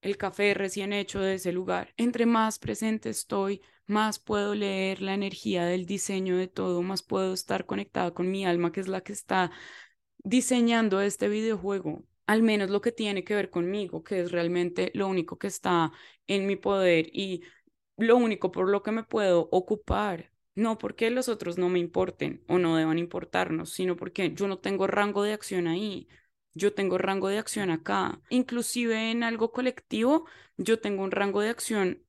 el 0.00 0.16
café 0.16 0.54
recién 0.54 0.92
hecho 0.92 1.20
de 1.20 1.34
ese 1.34 1.52
lugar. 1.52 1.92
Entre 1.96 2.26
más 2.26 2.58
presente 2.58 3.10
estoy, 3.10 3.62
más 3.86 4.18
puedo 4.18 4.54
leer 4.54 5.02
la 5.02 5.14
energía 5.14 5.64
del 5.64 5.86
diseño 5.86 6.36
de 6.36 6.48
todo, 6.48 6.82
más 6.82 7.02
puedo 7.02 7.32
estar 7.32 7.66
conectada 7.66 8.12
con 8.12 8.30
mi 8.30 8.44
alma, 8.46 8.72
que 8.72 8.80
es 8.80 8.88
la 8.88 9.00
que 9.00 9.12
está 9.12 9.50
diseñando 10.18 11.00
este 11.00 11.28
videojuego, 11.28 12.04
al 12.26 12.42
menos 12.42 12.70
lo 12.70 12.80
que 12.80 12.92
tiene 12.92 13.24
que 13.24 13.34
ver 13.34 13.50
conmigo, 13.50 14.02
que 14.04 14.20
es 14.20 14.30
realmente 14.32 14.90
lo 14.94 15.08
único 15.08 15.38
que 15.38 15.46
está 15.46 15.92
en 16.26 16.46
mi 16.46 16.56
poder 16.56 17.08
y 17.12 17.42
lo 17.98 18.16
único 18.16 18.50
por 18.52 18.68
lo 18.68 18.82
que 18.82 18.92
me 18.92 19.04
puedo 19.04 19.48
ocupar. 19.52 20.32
No 20.54 20.78
porque 20.78 21.10
los 21.10 21.28
otros 21.28 21.58
no 21.58 21.68
me 21.68 21.78
importen 21.78 22.42
o 22.48 22.58
no 22.58 22.76
deban 22.76 22.98
importarnos, 22.98 23.72
sino 23.72 23.96
porque 23.96 24.32
yo 24.34 24.48
no 24.48 24.58
tengo 24.58 24.86
rango 24.86 25.22
de 25.22 25.32
acción 25.32 25.68
ahí. 25.68 26.08
Yo 26.54 26.74
tengo 26.74 26.98
rango 26.98 27.28
de 27.28 27.38
acción 27.38 27.70
acá. 27.70 28.20
Inclusive 28.30 29.10
en 29.10 29.22
algo 29.22 29.52
colectivo, 29.52 30.26
yo 30.56 30.80
tengo 30.80 31.04
un 31.04 31.12
rango 31.12 31.40
de 31.40 31.50
acción 31.50 32.04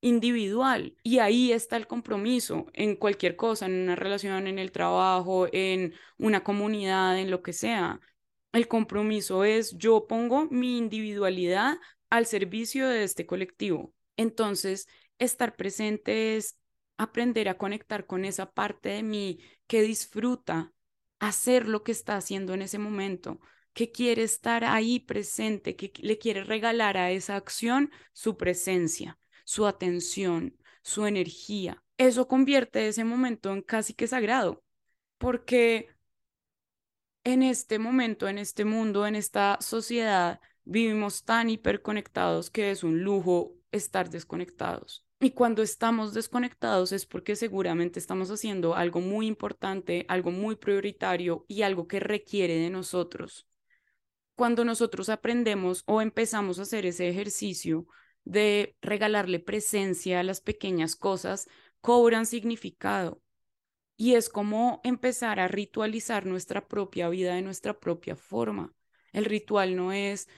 individual 0.00 0.96
y 1.02 1.18
ahí 1.18 1.52
está 1.52 1.76
el 1.76 1.86
compromiso 1.86 2.66
en 2.74 2.96
cualquier 2.96 3.36
cosa, 3.36 3.66
en 3.66 3.74
una 3.82 3.96
relación, 3.96 4.46
en 4.46 4.58
el 4.58 4.72
trabajo, 4.72 5.48
en 5.52 5.94
una 6.18 6.44
comunidad, 6.44 7.18
en 7.18 7.30
lo 7.30 7.42
que 7.42 7.52
sea. 7.52 8.00
El 8.52 8.68
compromiso 8.68 9.44
es 9.44 9.76
yo 9.76 10.06
pongo 10.06 10.48
mi 10.50 10.78
individualidad 10.78 11.78
al 12.10 12.26
servicio 12.26 12.88
de 12.88 13.04
este 13.04 13.26
colectivo. 13.26 13.94
Entonces, 14.16 14.88
estar 15.18 15.56
presente 15.56 16.36
es 16.36 16.58
aprender 16.96 17.48
a 17.48 17.58
conectar 17.58 18.06
con 18.06 18.24
esa 18.24 18.52
parte 18.52 18.90
de 18.90 19.02
mí 19.02 19.40
que 19.66 19.82
disfruta 19.82 20.72
hacer 21.18 21.68
lo 21.68 21.82
que 21.82 21.92
está 21.92 22.16
haciendo 22.16 22.54
en 22.54 22.62
ese 22.62 22.78
momento, 22.78 23.40
que 23.72 23.92
quiere 23.92 24.22
estar 24.22 24.64
ahí 24.64 25.00
presente, 25.00 25.76
que 25.76 25.92
le 26.00 26.18
quiere 26.18 26.44
regalar 26.44 26.96
a 26.96 27.10
esa 27.10 27.36
acción 27.36 27.90
su 28.12 28.36
presencia, 28.36 29.18
su 29.44 29.66
atención, 29.66 30.56
su 30.82 31.06
energía. 31.06 31.82
Eso 31.98 32.28
convierte 32.28 32.88
ese 32.88 33.04
momento 33.04 33.52
en 33.52 33.62
casi 33.62 33.94
que 33.94 34.06
sagrado, 34.06 34.64
porque 35.18 35.88
en 37.24 37.42
este 37.42 37.78
momento, 37.78 38.28
en 38.28 38.38
este 38.38 38.64
mundo, 38.64 39.06
en 39.06 39.16
esta 39.16 39.58
sociedad, 39.60 40.40
vivimos 40.64 41.24
tan 41.24 41.50
hiperconectados 41.50 42.50
que 42.50 42.70
es 42.70 42.84
un 42.84 43.02
lujo 43.02 43.54
estar 43.72 44.10
desconectados. 44.10 45.05
Y 45.26 45.32
cuando 45.32 45.60
estamos 45.64 46.14
desconectados 46.14 46.92
es 46.92 47.04
porque 47.04 47.34
seguramente 47.34 47.98
estamos 47.98 48.30
haciendo 48.30 48.76
algo 48.76 49.00
muy 49.00 49.26
importante, 49.26 50.06
algo 50.06 50.30
muy 50.30 50.54
prioritario 50.54 51.44
y 51.48 51.62
algo 51.62 51.88
que 51.88 51.98
requiere 51.98 52.54
de 52.54 52.70
nosotros. 52.70 53.48
Cuando 54.36 54.64
nosotros 54.64 55.08
aprendemos 55.08 55.82
o 55.86 56.00
empezamos 56.00 56.60
a 56.60 56.62
hacer 56.62 56.86
ese 56.86 57.08
ejercicio 57.08 57.88
de 58.22 58.76
regalarle 58.80 59.40
presencia 59.40 60.20
a 60.20 60.22
las 60.22 60.40
pequeñas 60.40 60.94
cosas, 60.94 61.48
cobran 61.80 62.24
significado. 62.24 63.20
Y 63.96 64.14
es 64.14 64.28
como 64.28 64.80
empezar 64.84 65.40
a 65.40 65.48
ritualizar 65.48 66.24
nuestra 66.24 66.68
propia 66.68 67.08
vida 67.08 67.34
de 67.34 67.42
nuestra 67.42 67.80
propia 67.80 68.14
forma. 68.14 68.72
El 69.12 69.24
ritual 69.24 69.74
no 69.74 69.92
es 69.92 70.28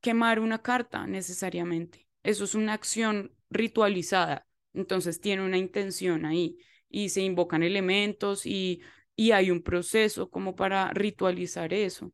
quemar 0.00 0.40
una 0.40 0.62
carta 0.62 1.06
necesariamente. 1.06 2.08
Eso 2.22 2.44
es 2.44 2.54
una 2.54 2.72
acción 2.72 3.34
ritualizada, 3.54 4.46
entonces 4.74 5.20
tiene 5.20 5.44
una 5.44 5.56
intención 5.58 6.26
ahí 6.26 6.58
y 6.90 7.08
se 7.08 7.22
invocan 7.22 7.62
elementos 7.62 8.44
y, 8.46 8.82
y 9.16 9.30
hay 9.30 9.50
un 9.50 9.62
proceso 9.62 10.30
como 10.30 10.54
para 10.54 10.90
ritualizar 10.92 11.72
eso. 11.72 12.12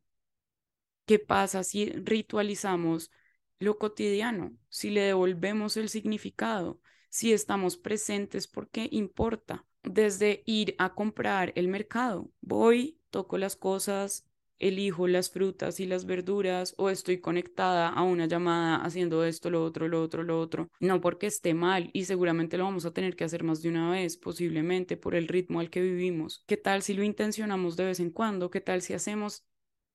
¿Qué 1.06 1.18
pasa 1.18 1.64
si 1.64 1.90
ritualizamos 1.90 3.10
lo 3.58 3.78
cotidiano? 3.78 4.52
Si 4.68 4.90
le 4.90 5.00
devolvemos 5.00 5.76
el 5.76 5.88
significado, 5.88 6.80
si 7.08 7.32
estamos 7.32 7.76
presentes 7.76 8.46
porque 8.46 8.88
importa. 8.92 9.66
Desde 9.82 10.42
ir 10.46 10.76
a 10.78 10.94
comprar 10.94 11.52
el 11.56 11.66
mercado, 11.68 12.30
voy, 12.42 13.00
toco 13.10 13.38
las 13.38 13.56
cosas, 13.56 14.29
elijo 14.60 15.08
las 15.08 15.30
frutas 15.30 15.80
y 15.80 15.86
las 15.86 16.04
verduras 16.04 16.74
o 16.76 16.90
estoy 16.90 17.18
conectada 17.18 17.88
a 17.88 18.02
una 18.02 18.26
llamada 18.26 18.76
haciendo 18.76 19.24
esto, 19.24 19.50
lo 19.50 19.64
otro, 19.64 19.88
lo 19.88 20.02
otro, 20.02 20.22
lo 20.22 20.38
otro. 20.38 20.70
No 20.78 21.00
porque 21.00 21.26
esté 21.26 21.54
mal 21.54 21.90
y 21.92 22.04
seguramente 22.04 22.58
lo 22.58 22.64
vamos 22.64 22.84
a 22.84 22.92
tener 22.92 23.16
que 23.16 23.24
hacer 23.24 23.42
más 23.42 23.62
de 23.62 23.70
una 23.70 23.90
vez, 23.90 24.16
posiblemente 24.16 24.96
por 24.96 25.14
el 25.14 25.26
ritmo 25.26 25.58
al 25.60 25.70
que 25.70 25.80
vivimos. 25.80 26.44
¿Qué 26.46 26.56
tal 26.56 26.82
si 26.82 26.94
lo 26.94 27.02
intencionamos 27.02 27.76
de 27.76 27.86
vez 27.86 28.00
en 28.00 28.10
cuando? 28.10 28.50
¿Qué 28.50 28.60
tal 28.60 28.82
si 28.82 28.92
hacemos 28.92 29.44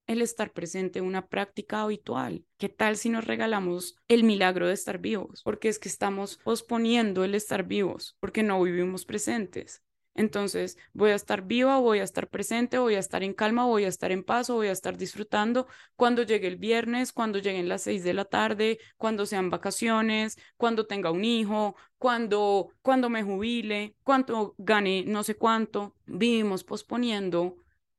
el 0.07 0.21
estar 0.21 0.51
presente 0.51 1.01
una 1.01 1.27
práctica 1.27 1.81
habitual? 1.81 2.45
¿Qué 2.57 2.69
tal 2.69 2.97
si 2.97 3.09
nos 3.09 3.25
regalamos 3.25 3.95
el 4.07 4.23
milagro 4.23 4.67
de 4.67 4.73
estar 4.73 4.99
vivos? 4.99 5.41
Porque 5.43 5.69
es 5.69 5.79
que 5.79 5.89
estamos 5.89 6.37
posponiendo 6.43 7.23
el 7.23 7.35
estar 7.35 7.65
vivos, 7.65 8.17
porque 8.19 8.43
no 8.43 8.61
vivimos 8.61 9.05
presentes. 9.05 9.84
Entonces, 10.15 10.77
voy 10.93 11.11
a 11.11 11.15
estar 11.15 11.41
viva, 11.45 11.77
voy 11.77 11.99
a 11.99 12.03
estar 12.03 12.29
presente, 12.29 12.77
voy 12.77 12.95
a 12.95 12.99
estar 12.99 13.21
en 13.21 13.33
calma, 13.33 13.65
voy 13.65 13.83
a 13.83 13.89
estar 13.89 14.13
en 14.13 14.23
paz, 14.23 14.49
voy 14.49 14.67
a 14.67 14.71
estar 14.71 14.97
disfrutando 14.97 15.67
cuando 15.97 16.23
llegue 16.23 16.47
el 16.47 16.55
viernes, 16.55 17.11
cuando 17.11 17.39
lleguen 17.39 17.67
las 17.67 17.81
seis 17.83 18.03
de 18.05 18.13
la 18.13 18.23
tarde, 18.23 18.79
cuando 18.97 19.25
sean 19.25 19.49
vacaciones, 19.49 20.37
cuando 20.55 20.87
tenga 20.87 21.11
un 21.11 21.25
hijo, 21.25 21.75
cuando, 21.97 22.69
cuando 22.81 23.09
me 23.09 23.23
jubile, 23.23 23.97
cuando 24.03 24.55
gane 24.57 25.03
no 25.05 25.23
sé 25.23 25.35
cuánto. 25.35 25.95
Vivimos 26.05 26.63
posponiendo 26.63 27.57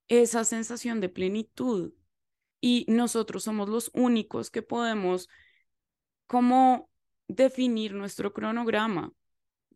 esa 0.08 0.44
sensación 0.44 1.00
de 1.02 1.10
plenitud 1.10 1.92
y 2.62 2.86
nosotros 2.88 3.44
somos 3.44 3.68
los 3.68 3.90
únicos 3.92 4.50
que 4.50 4.62
podemos 4.62 5.28
como 6.26 6.88
definir 7.28 7.92
nuestro 7.92 8.32
cronograma 8.32 9.12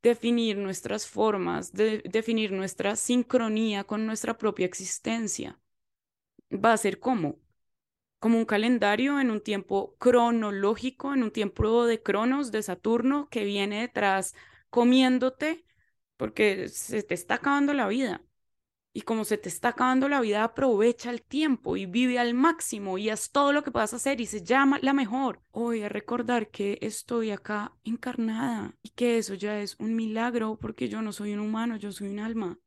definir 0.02 0.56
nuestras 0.58 1.06
formas, 1.06 1.72
de, 1.72 2.02
definir 2.10 2.52
nuestra 2.52 2.96
sincronía 2.96 3.84
con 3.84 4.06
nuestra 4.06 4.38
propia 4.38 4.66
existencia. 4.66 5.58
Va 6.52 6.72
a 6.72 6.76
ser 6.76 6.98
como, 7.00 7.38
como 8.18 8.38
un 8.38 8.44
calendario 8.44 9.20
en 9.20 9.30
un 9.30 9.40
tiempo 9.40 9.96
cronológico, 9.98 11.14
en 11.14 11.22
un 11.22 11.30
tiempo 11.30 11.86
de 11.86 12.02
Cronos, 12.02 12.52
de 12.52 12.62
Saturno, 12.62 13.28
que 13.30 13.44
viene 13.44 13.82
detrás 13.82 14.34
comiéndote 14.70 15.64
porque 16.16 16.68
se 16.68 17.02
te 17.02 17.14
está 17.14 17.36
acabando 17.36 17.72
la 17.72 17.88
vida. 17.88 18.22
Y 18.92 19.02
como 19.02 19.24
se 19.24 19.38
te 19.38 19.48
está 19.48 19.68
acabando 19.68 20.08
la 20.08 20.20
vida, 20.20 20.42
aprovecha 20.42 21.10
el 21.10 21.22
tiempo 21.22 21.76
y 21.76 21.86
vive 21.86 22.18
al 22.18 22.34
máximo 22.34 22.98
y 22.98 23.08
haz 23.08 23.30
todo 23.30 23.52
lo 23.52 23.62
que 23.62 23.70
puedas 23.70 23.94
hacer 23.94 24.20
y 24.20 24.26
se 24.26 24.42
llama 24.42 24.80
la 24.82 24.92
mejor. 24.92 25.42
Hoy 25.52 25.82
a 25.82 25.88
recordar 25.88 26.50
que 26.50 26.78
estoy 26.82 27.30
acá 27.30 27.72
encarnada 27.84 28.74
y 28.82 28.90
que 28.90 29.18
eso 29.18 29.34
ya 29.34 29.60
es 29.60 29.76
un 29.78 29.94
milagro 29.94 30.58
porque 30.60 30.88
yo 30.88 31.02
no 31.02 31.12
soy 31.12 31.34
un 31.34 31.40
humano, 31.40 31.76
yo 31.76 31.92
soy 31.92 32.08
un 32.08 32.18
alma. 32.18 32.58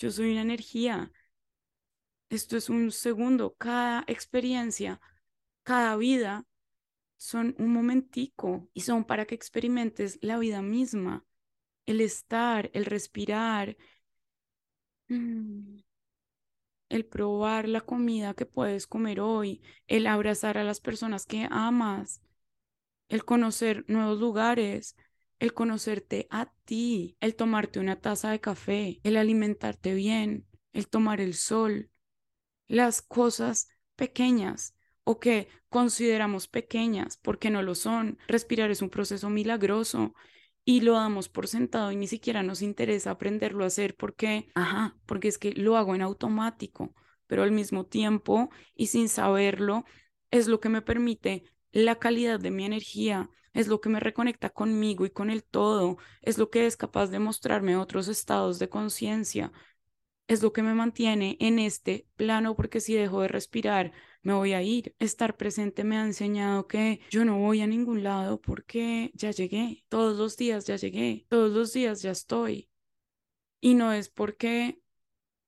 Yo 0.00 0.10
soy 0.10 0.32
una 0.32 0.40
energía. 0.40 1.12
Esto 2.30 2.56
es 2.56 2.70
un 2.70 2.90
segundo. 2.90 3.54
Cada 3.58 4.02
experiencia, 4.06 4.98
cada 5.62 5.94
vida 5.96 6.46
son 7.18 7.54
un 7.58 7.72
momentico 7.72 8.66
y 8.72 8.80
son 8.80 9.04
para 9.04 9.26
que 9.26 9.34
experimentes 9.34 10.18
la 10.22 10.38
vida 10.38 10.62
misma, 10.62 11.26
el 11.84 12.00
estar, 12.00 12.70
el 12.72 12.86
respirar. 12.86 13.76
El 15.10 17.04
probar 17.04 17.68
la 17.68 17.80
comida 17.80 18.34
que 18.34 18.46
puedes 18.46 18.86
comer 18.86 19.20
hoy, 19.20 19.62
el 19.86 20.06
abrazar 20.06 20.56
a 20.56 20.64
las 20.64 20.80
personas 20.80 21.26
que 21.26 21.48
amas, 21.50 22.22
el 23.08 23.24
conocer 23.24 23.84
nuevos 23.88 24.20
lugares, 24.20 24.96
el 25.40 25.52
conocerte 25.52 26.28
a 26.30 26.52
ti, 26.64 27.16
el 27.20 27.34
tomarte 27.34 27.80
una 27.80 28.00
taza 28.00 28.30
de 28.30 28.40
café, 28.40 29.00
el 29.02 29.16
alimentarte 29.16 29.94
bien, 29.94 30.46
el 30.72 30.88
tomar 30.88 31.20
el 31.20 31.34
sol, 31.34 31.90
las 32.68 33.02
cosas 33.02 33.68
pequeñas 33.96 34.76
o 35.02 35.18
que 35.18 35.48
consideramos 35.68 36.46
pequeñas 36.46 37.16
porque 37.16 37.50
no 37.50 37.62
lo 37.62 37.74
son. 37.74 38.18
Respirar 38.28 38.70
es 38.70 38.80
un 38.80 38.90
proceso 38.90 39.28
milagroso 39.28 40.14
y 40.70 40.82
lo 40.82 40.92
damos 40.92 41.28
por 41.28 41.48
sentado 41.48 41.90
y 41.90 41.96
ni 41.96 42.06
siquiera 42.06 42.44
nos 42.44 42.62
interesa 42.62 43.10
aprenderlo 43.10 43.64
a 43.64 43.66
hacer 43.66 43.96
porque, 43.96 44.52
ajá, 44.54 44.96
porque 45.04 45.26
es 45.26 45.36
que 45.36 45.52
lo 45.52 45.76
hago 45.76 45.96
en 45.96 46.00
automático, 46.00 46.94
pero 47.26 47.42
al 47.42 47.50
mismo 47.50 47.86
tiempo 47.86 48.50
y 48.76 48.86
sin 48.86 49.08
saberlo 49.08 49.84
es 50.30 50.46
lo 50.46 50.60
que 50.60 50.68
me 50.68 50.80
permite 50.80 51.42
la 51.72 51.96
calidad 51.96 52.38
de 52.38 52.52
mi 52.52 52.64
energía, 52.64 53.30
es 53.52 53.66
lo 53.66 53.80
que 53.80 53.88
me 53.88 53.98
reconecta 53.98 54.48
conmigo 54.48 55.04
y 55.04 55.10
con 55.10 55.28
el 55.28 55.42
todo, 55.42 55.98
es 56.22 56.38
lo 56.38 56.50
que 56.50 56.66
es 56.66 56.76
capaz 56.76 57.08
de 57.08 57.18
mostrarme 57.18 57.76
otros 57.76 58.06
estados 58.06 58.60
de 58.60 58.68
conciencia, 58.68 59.50
es 60.30 60.44
lo 60.44 60.52
que 60.52 60.62
me 60.62 60.74
mantiene 60.74 61.36
en 61.40 61.58
este 61.58 62.06
plano 62.14 62.54
porque 62.54 62.80
si 62.80 62.94
dejo 62.94 63.20
de 63.20 63.26
respirar 63.26 63.92
me 64.22 64.32
voy 64.32 64.52
a 64.52 64.62
ir. 64.62 64.94
Estar 65.00 65.36
presente 65.36 65.82
me 65.82 65.96
ha 65.96 66.04
enseñado 66.04 66.68
que 66.68 67.00
yo 67.10 67.24
no 67.24 67.38
voy 67.38 67.62
a 67.62 67.66
ningún 67.66 68.04
lado 68.04 68.40
porque 68.40 69.10
ya 69.14 69.32
llegué, 69.32 69.84
todos 69.88 70.16
los 70.16 70.36
días 70.36 70.66
ya 70.66 70.76
llegué, 70.76 71.26
todos 71.28 71.50
los 71.50 71.72
días 71.72 72.02
ya 72.02 72.12
estoy. 72.12 72.70
Y 73.60 73.74
no 73.74 73.92
es 73.92 74.08
porque 74.08 74.80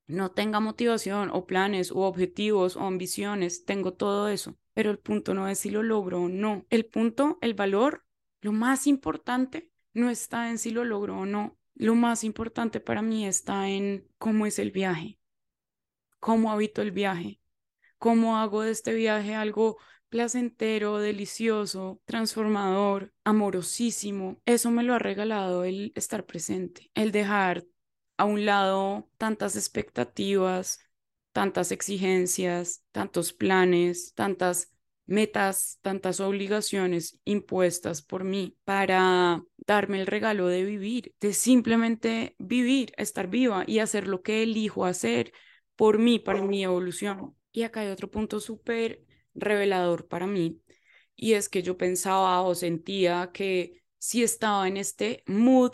no 0.09 0.33
tenga 0.33 0.59
motivación 0.59 1.31
o 1.33 1.47
planes 1.47 1.93
o 1.93 2.01
objetivos 2.01 2.75
o 2.75 2.81
ambiciones, 2.81 3.65
tengo 3.65 3.93
todo 3.93 4.27
eso, 4.27 4.59
pero 4.75 4.91
el 4.91 4.99
punto 4.99 5.33
no 5.33 5.47
es 5.47 5.61
si 5.61 5.71
lo 5.71 5.85
logro 5.85 6.23
o 6.23 6.29
no. 6.29 6.67
El 6.71 6.87
punto, 6.87 7.39
el 7.41 7.55
valor, 7.55 8.05
lo 8.41 8.51
más 8.51 8.89
importante 8.89 9.71
no 9.95 10.11
está 10.11 10.51
en 10.51 10.59
si 10.59 10.73
lo 10.73 10.83
logro 10.85 11.21
o 11.21 11.25
no. 11.25 11.57
Lo 11.75 11.95
más 11.95 12.25
importante 12.25 12.81
para 12.81 13.03
mí 13.03 13.27
está 13.27 13.69
en 13.69 14.07
cómo 14.19 14.47
es 14.47 14.59
el 14.59 14.71
viaje, 14.71 15.19
cómo 16.21 16.53
habito 16.53 16.83
el 16.83 16.93
viaje, 16.93 17.41
cómo 17.99 18.39
hago 18.39 18.63
de 18.63 18.71
este 18.73 18.95
viaje 18.95 19.35
algo 19.35 19.79
placentero, 20.09 20.99
delicioso, 20.99 22.01
transformador, 22.05 23.15
amorosísimo. 23.25 24.41
Eso 24.45 24.71
me 24.71 24.83
lo 24.83 24.95
ha 24.95 24.99
regalado 24.99 25.65
el 25.65 25.93
estar 25.97 26.27
presente, 26.27 26.91
el 26.95 27.13
dejar 27.13 27.65
a 28.19 28.27
un 28.27 28.45
lado 28.45 29.09
tantas 29.17 29.57
expectativas, 29.57 30.81
tantas 31.33 31.73
exigencias, 31.73 32.85
tantos 32.93 33.33
planes, 33.33 34.13
tantas 34.15 34.71
metas, 35.07 35.79
tantas 35.83 36.21
obligaciones 36.21 37.21
impuestas 37.25 38.03
por 38.03 38.25
mí 38.25 38.57
para 38.65 39.43
darme 39.67 40.01
el 40.01 40.07
regalo 40.07 40.49
de 40.49 40.65
vivir, 40.65 41.15
de 41.21 41.33
simplemente 41.33 42.35
vivir, 42.39 42.93
estar 42.97 43.29
viva 43.29 43.65
y 43.67 43.81
hacer 43.81 44.09
lo 44.09 44.23
que 44.23 44.43
elijo 44.43 44.85
hacer 44.85 45.33
por 45.77 45.99
mí, 45.99 46.19
para 46.19 46.43
mi 46.43 46.65
evolución. 46.65 47.37
Y 47.53 47.63
acá 47.63 47.81
hay 47.81 47.89
otro 47.89 48.11
punto 48.11 48.41
súper 48.41 49.05
revelador 49.35 50.09
para 50.09 50.27
mí, 50.27 50.61
y 51.17 51.35
es 51.35 51.49
que 51.49 51.63
yo 51.63 51.77
pensaba 51.77 52.43
o 52.43 52.55
sentía 52.55 53.31
que 53.33 53.83
si 53.99 54.23
estaba 54.23 54.67
en 54.69 54.77
este 54.77 55.23
mood 55.27 55.73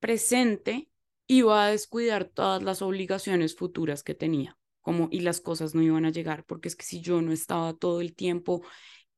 presente, 0.00 0.88
iba 1.26 1.64
a 1.64 1.70
descuidar 1.70 2.24
todas 2.26 2.62
las 2.62 2.82
obligaciones 2.82 3.56
futuras 3.56 4.02
que 4.02 4.14
tenía, 4.14 4.56
como 4.86 5.08
y 5.10 5.18
las 5.20 5.40
cosas 5.40 5.74
no 5.74 5.82
iban 5.82 6.04
a 6.04 6.10
llegar, 6.10 6.44
porque 6.44 6.68
es 6.68 6.76
que 6.76 6.84
si 6.84 7.00
yo 7.00 7.20
no 7.20 7.32
estaba 7.32 7.74
todo 7.74 8.00
el 8.00 8.14
tiempo, 8.14 8.62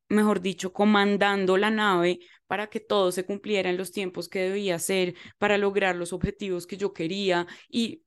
mejor 0.08 0.40
dicho, 0.40 0.72
comandando 0.72 1.58
la 1.58 1.70
nave 1.70 2.20
para 2.46 2.68
que 2.68 2.80
todo 2.80 3.12
se 3.12 3.26
cumpliera 3.26 3.70
en 3.70 3.76
los 3.76 3.92
tiempos 3.92 4.28
que 4.30 4.40
debía 4.40 4.78
ser, 4.78 5.14
para 5.38 5.58
lograr 5.58 5.96
los 5.96 6.14
objetivos 6.14 6.66
que 6.66 6.78
yo 6.78 6.94
quería 6.94 7.46
y 7.68 8.02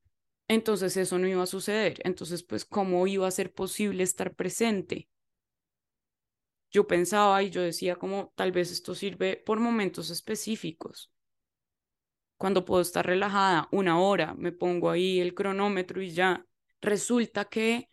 entonces 0.47 0.97
eso 0.97 1.19
no 1.19 1.28
iba 1.28 1.43
a 1.43 1.47
suceder. 1.47 2.02
Entonces, 2.04 2.43
pues, 2.43 2.65
¿cómo 2.65 3.06
iba 3.08 3.28
a 3.28 3.32
ser 3.32 3.54
posible 3.54 4.04
estar 4.04 4.34
presente? 4.36 5.08
Yo 6.71 6.88
pensaba 6.88 7.43
y 7.43 7.52
yo 7.52 7.62
decía 7.62 7.95
como 7.97 8.34
tal 8.36 8.52
vez 8.52 8.71
esto 8.71 8.95
sirve 8.95 9.38
por 9.38 9.60
momentos 9.60 10.10
específicos. 10.10 11.12
Cuando 12.38 12.65
puedo 12.65 12.82
estar 12.82 13.06
relajada 13.06 13.69
una 13.71 13.97
hora, 14.00 14.34
me 14.34 14.52
pongo 14.52 14.89
ahí 14.89 15.19
el 15.21 15.34
cronómetro 15.34 16.02
y 16.02 16.12
ya. 16.12 16.45
Resulta 16.82 17.46
que 17.46 17.89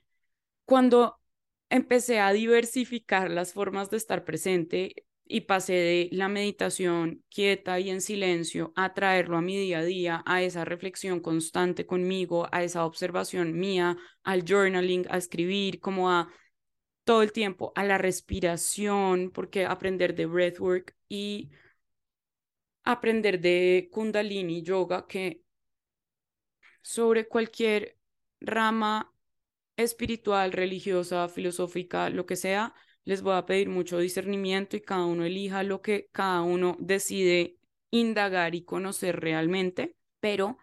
cuando 0.64 1.20
empecé 1.70 2.20
a 2.20 2.32
diversificar 2.32 3.30
las 3.30 3.52
formas 3.52 3.90
de 3.90 3.98
estar 3.98 4.24
presente, 4.24 5.06
y 5.28 5.42
pasé 5.42 5.74
de 5.74 6.08
la 6.12 6.28
meditación 6.28 7.22
quieta 7.28 7.78
y 7.78 7.90
en 7.90 8.00
silencio 8.00 8.72
a 8.76 8.94
traerlo 8.94 9.36
a 9.36 9.42
mi 9.42 9.58
día 9.58 9.80
a 9.80 9.84
día, 9.84 10.22
a 10.26 10.42
esa 10.42 10.64
reflexión 10.64 11.20
constante 11.20 11.86
conmigo, 11.86 12.48
a 12.50 12.62
esa 12.62 12.86
observación 12.86 13.58
mía, 13.58 13.98
al 14.24 14.44
journaling, 14.44 15.06
a 15.10 15.18
escribir, 15.18 15.80
como 15.80 16.10
a 16.10 16.32
todo 17.04 17.22
el 17.22 17.32
tiempo, 17.32 17.72
a 17.76 17.84
la 17.84 17.98
respiración, 17.98 19.30
porque 19.30 19.66
aprender 19.66 20.14
de 20.14 20.26
breathwork 20.26 20.96
y 21.08 21.50
aprender 22.84 23.38
de 23.40 23.88
kundalini 23.92 24.62
yoga, 24.62 25.06
que 25.06 25.42
sobre 26.80 27.28
cualquier 27.28 27.97
rama 28.40 29.12
espiritual, 29.76 30.52
religiosa, 30.52 31.28
filosófica, 31.28 32.10
lo 32.10 32.26
que 32.26 32.36
sea, 32.36 32.74
les 33.04 33.22
voy 33.22 33.36
a 33.36 33.46
pedir 33.46 33.68
mucho 33.68 33.98
discernimiento 33.98 34.76
y 34.76 34.80
cada 34.80 35.06
uno 35.06 35.24
elija 35.24 35.62
lo 35.62 35.80
que 35.80 36.08
cada 36.12 36.42
uno 36.42 36.76
decide 36.80 37.56
indagar 37.90 38.54
y 38.54 38.64
conocer 38.64 39.20
realmente, 39.20 39.96
pero 40.20 40.58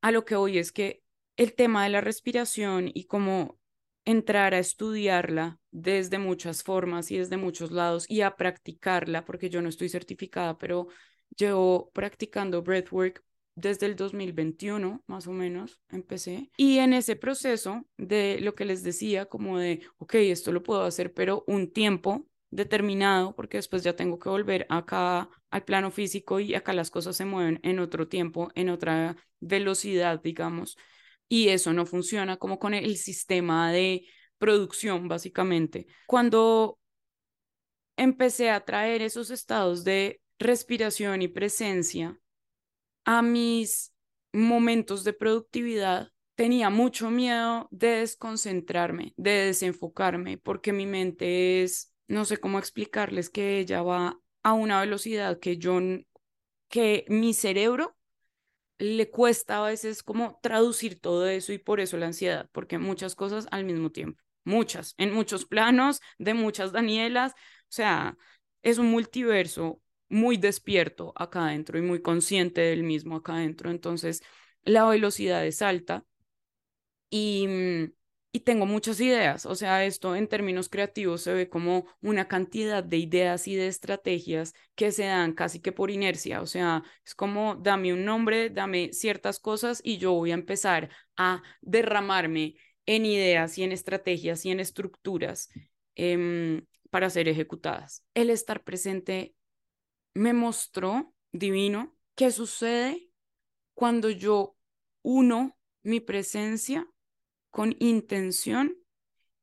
a 0.00 0.10
lo 0.10 0.24
que 0.24 0.36
voy 0.36 0.58
es 0.58 0.72
que 0.72 1.02
el 1.36 1.54
tema 1.54 1.84
de 1.84 1.90
la 1.90 2.00
respiración 2.00 2.90
y 2.92 3.04
cómo 3.04 3.58
entrar 4.04 4.54
a 4.54 4.58
estudiarla 4.58 5.58
desde 5.70 6.18
muchas 6.18 6.62
formas 6.62 7.10
y 7.10 7.18
desde 7.18 7.36
muchos 7.36 7.72
lados 7.72 8.04
y 8.08 8.22
a 8.22 8.36
practicarla, 8.36 9.24
porque 9.24 9.50
yo 9.50 9.62
no 9.62 9.68
estoy 9.68 9.88
certificada, 9.88 10.58
pero 10.58 10.88
llevo 11.36 11.90
practicando 11.92 12.62
breathwork 12.62 13.22
desde 13.54 13.86
el 13.86 13.96
2021, 13.96 15.02
más 15.06 15.26
o 15.26 15.32
menos, 15.32 15.80
empecé. 15.90 16.50
Y 16.56 16.78
en 16.78 16.92
ese 16.92 17.16
proceso 17.16 17.86
de 17.96 18.38
lo 18.40 18.54
que 18.54 18.64
les 18.64 18.82
decía, 18.82 19.26
como 19.26 19.58
de, 19.58 19.82
ok, 19.98 20.14
esto 20.14 20.52
lo 20.52 20.62
puedo 20.62 20.82
hacer, 20.82 21.12
pero 21.12 21.44
un 21.46 21.70
tiempo, 21.70 22.26
determinado, 22.52 23.34
porque 23.34 23.56
después 23.56 23.82
ya 23.82 23.96
tengo 23.96 24.18
que 24.18 24.28
volver 24.28 24.66
acá 24.68 25.28
al 25.50 25.64
plano 25.64 25.90
físico 25.90 26.38
y 26.38 26.54
acá 26.54 26.74
las 26.74 26.90
cosas 26.90 27.16
se 27.16 27.24
mueven 27.24 27.58
en 27.62 27.78
otro 27.78 28.08
tiempo, 28.08 28.50
en 28.54 28.68
otra 28.68 29.16
velocidad, 29.40 30.20
digamos, 30.22 30.76
y 31.28 31.48
eso 31.48 31.72
no 31.72 31.86
funciona 31.86 32.36
como 32.36 32.58
con 32.58 32.74
el 32.74 32.98
sistema 32.98 33.72
de 33.72 34.04
producción, 34.36 35.08
básicamente. 35.08 35.86
Cuando 36.06 36.78
empecé 37.96 38.50
a 38.50 38.64
traer 38.64 39.00
esos 39.00 39.30
estados 39.30 39.82
de 39.82 40.20
respiración 40.38 41.22
y 41.22 41.28
presencia 41.28 42.18
a 43.04 43.22
mis 43.22 43.92
momentos 44.32 45.04
de 45.04 45.12
productividad, 45.12 46.08
tenía 46.34 46.70
mucho 46.70 47.10
miedo 47.10 47.68
de 47.70 47.88
desconcentrarme, 48.00 49.14
de 49.16 49.30
desenfocarme, 49.46 50.38
porque 50.38 50.72
mi 50.72 50.86
mente 50.86 51.62
es, 51.62 51.92
no 52.08 52.24
sé 52.24 52.38
cómo 52.38 52.58
explicarles 52.58 53.30
que 53.30 53.58
ella 53.58 53.82
va 53.82 54.18
a 54.42 54.52
una 54.54 54.80
velocidad 54.80 55.38
que 55.38 55.58
yo, 55.58 55.78
que 56.68 57.04
mi 57.08 57.34
cerebro 57.34 57.96
le 58.78 59.10
cuesta 59.10 59.58
a 59.58 59.68
veces 59.68 60.02
como 60.02 60.38
traducir 60.42 61.00
todo 61.00 61.28
eso 61.28 61.52
y 61.52 61.58
por 61.58 61.80
eso 61.80 61.96
la 61.96 62.06
ansiedad, 62.06 62.48
porque 62.52 62.78
muchas 62.78 63.14
cosas 63.14 63.46
al 63.50 63.64
mismo 63.64 63.90
tiempo, 63.90 64.20
muchas, 64.44 64.94
en 64.98 65.12
muchos 65.12 65.44
planos, 65.46 66.00
de 66.18 66.34
muchas 66.34 66.72
Danielas, 66.72 67.32
o 67.32 67.36
sea, 67.68 68.16
es 68.62 68.78
un 68.78 68.86
multiverso 68.90 69.80
muy 70.12 70.36
despierto 70.36 71.12
acá 71.16 71.46
adentro 71.46 71.78
y 71.78 71.82
muy 71.82 72.02
consciente 72.02 72.60
del 72.60 72.84
mismo 72.84 73.16
acá 73.16 73.36
adentro, 73.36 73.70
entonces 73.70 74.22
la 74.64 74.84
velocidad 74.86 75.44
es 75.46 75.62
alta 75.62 76.04
y, 77.10 77.46
y 78.32 78.40
tengo 78.40 78.66
muchas 78.66 79.00
ideas. 79.00 79.46
O 79.46 79.54
sea, 79.54 79.84
esto 79.84 80.16
en 80.16 80.28
términos 80.28 80.68
creativos 80.68 81.22
se 81.22 81.34
ve 81.34 81.48
como 81.48 81.86
una 82.00 82.28
cantidad 82.28 82.82
de 82.82 82.98
ideas 82.98 83.46
y 83.48 83.56
de 83.56 83.66
estrategias 83.68 84.54
que 84.74 84.92
se 84.92 85.04
dan 85.04 85.34
casi 85.34 85.60
que 85.60 85.72
por 85.72 85.90
inercia. 85.90 86.40
O 86.42 86.46
sea, 86.46 86.82
es 87.04 87.14
como 87.14 87.56
dame 87.56 87.92
un 87.92 88.04
nombre, 88.04 88.50
dame 88.50 88.92
ciertas 88.92 89.38
cosas 89.40 89.80
y 89.84 89.98
yo 89.98 90.12
voy 90.12 90.30
a 90.30 90.34
empezar 90.34 90.90
a 91.16 91.42
derramarme 91.60 92.54
en 92.86 93.06
ideas 93.06 93.58
y 93.58 93.62
en 93.64 93.72
estrategias 93.72 94.44
y 94.44 94.50
en 94.50 94.60
estructuras 94.60 95.50
em, 95.94 96.66
para 96.90 97.10
ser 97.10 97.28
ejecutadas. 97.28 98.04
El 98.14 98.30
estar 98.30 98.62
presente 98.64 99.34
me 100.14 100.32
mostró, 100.32 101.14
divino, 101.32 101.96
qué 102.14 102.30
sucede 102.30 103.10
cuando 103.74 104.10
yo 104.10 104.56
uno 105.02 105.56
mi 105.82 106.00
presencia 106.00 106.88
con 107.50 107.76
intención 107.80 108.76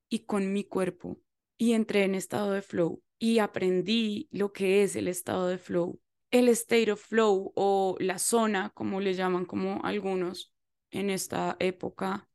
y 0.10 0.20
con 0.20 0.52
mi 0.54 0.64
cuerpo. 0.64 1.20
Y 1.58 1.74
entré 1.74 2.04
en 2.04 2.16
estado 2.16 2.52
de 2.52 2.62
flow 2.62 3.02
y 3.18 3.40
aprendí 3.40 4.30
lo 4.32 4.54
que 4.54 4.84
es 4.84 4.96
el 4.96 5.08
estado 5.08 5.48
de 5.48 5.58
flow. 5.58 6.00
El 6.32 6.48
state 6.50 6.92
of 6.92 7.02
flow 7.02 7.52
o 7.56 7.98
la 8.00 8.20
zona, 8.20 8.72
como 8.74 9.02
le 9.02 9.14
llaman 9.14 9.46
como 9.46 9.84
algunos 9.84 10.54
en 10.92 11.10
esta 11.10 11.58
época, 11.60 12.30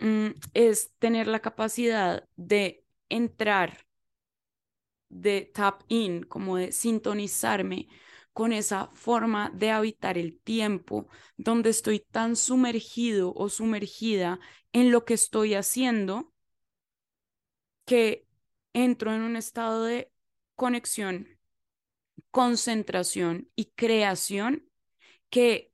mm, 0.00 0.28
es 0.54 0.92
tener 0.98 1.26
la 1.26 1.40
capacidad 1.40 2.28
de 2.36 2.84
entrar, 3.08 3.86
de 5.10 5.50
tap 5.52 5.82
in, 5.88 6.22
como 6.22 6.56
de 6.56 6.72
sintonizarme 6.72 7.88
con 8.32 8.52
esa 8.52 8.86
forma 8.88 9.50
de 9.54 9.70
habitar 9.70 10.16
el 10.16 10.38
tiempo, 10.38 11.08
donde 11.36 11.70
estoy 11.70 12.00
tan 12.00 12.36
sumergido 12.36 13.34
o 13.34 13.48
sumergida 13.48 14.40
en 14.72 14.90
lo 14.92 15.04
que 15.04 15.14
estoy 15.14 15.54
haciendo, 15.54 16.32
que 17.84 18.26
entro 18.72 19.12
en 19.12 19.22
un 19.22 19.36
estado 19.36 19.84
de 19.84 20.12
conexión, 20.54 21.28
concentración 22.30 23.50
y 23.56 23.66
creación 23.74 24.70
que 25.28 25.72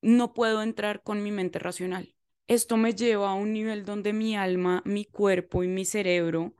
no 0.00 0.32
puedo 0.32 0.62
entrar 0.62 1.02
con 1.02 1.22
mi 1.22 1.30
mente 1.30 1.58
racional. 1.58 2.14
Esto 2.46 2.78
me 2.78 2.94
lleva 2.94 3.30
a 3.30 3.34
un 3.34 3.52
nivel 3.52 3.84
donde 3.84 4.12
mi 4.12 4.36
alma, 4.36 4.82
mi 4.86 5.04
cuerpo 5.04 5.62
y 5.62 5.68
mi 5.68 5.84
cerebro 5.84 6.54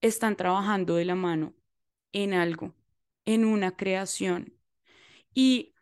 están 0.00 0.36
trabajando 0.36 0.96
de 0.96 1.04
la 1.04 1.14
mano 1.14 1.54
en 2.12 2.34
algo, 2.34 2.74
en 3.24 3.44
una 3.44 3.76
creación. 3.76 4.54
Y 5.34 5.74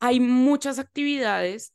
hay 0.00 0.20
muchas 0.20 0.78
actividades 0.78 1.74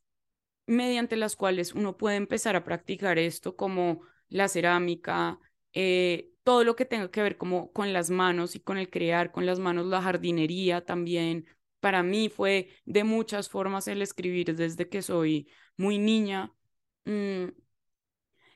mediante 0.67 1.17
las 1.17 1.35
cuales 1.35 1.73
uno 1.73 1.97
puede 1.97 2.17
empezar 2.17 2.55
a 2.55 2.63
practicar 2.63 3.19
esto, 3.19 3.55
como 3.55 4.01
la 4.29 4.47
cerámica, 4.49 5.39
eh, 5.73 6.31
todo 6.43 6.63
lo 6.63 6.75
que 6.75 6.85
tenga 6.85 7.11
que 7.11 7.21
ver 7.23 7.37
como 7.37 7.71
con 7.73 7.93
las 7.93 8.09
manos 8.11 8.55
y 8.55 8.59
con 8.61 8.77
el 8.77 8.89
crear 8.89 9.31
con 9.31 9.45
las 9.45 9.59
manos, 9.59 9.85
la 9.87 10.01
jardinería 10.01 10.85
también. 10.85 11.47
Para 11.79 12.03
mí 12.03 12.29
fue 12.29 12.69
de 12.85 13.03
muchas 13.03 13.49
formas 13.49 13.87
el 13.87 14.01
escribir 14.01 14.55
desde 14.55 14.89
que 14.89 15.01
soy 15.01 15.49
muy 15.77 15.97
niña. 15.99 16.53
Mm, 17.05 17.45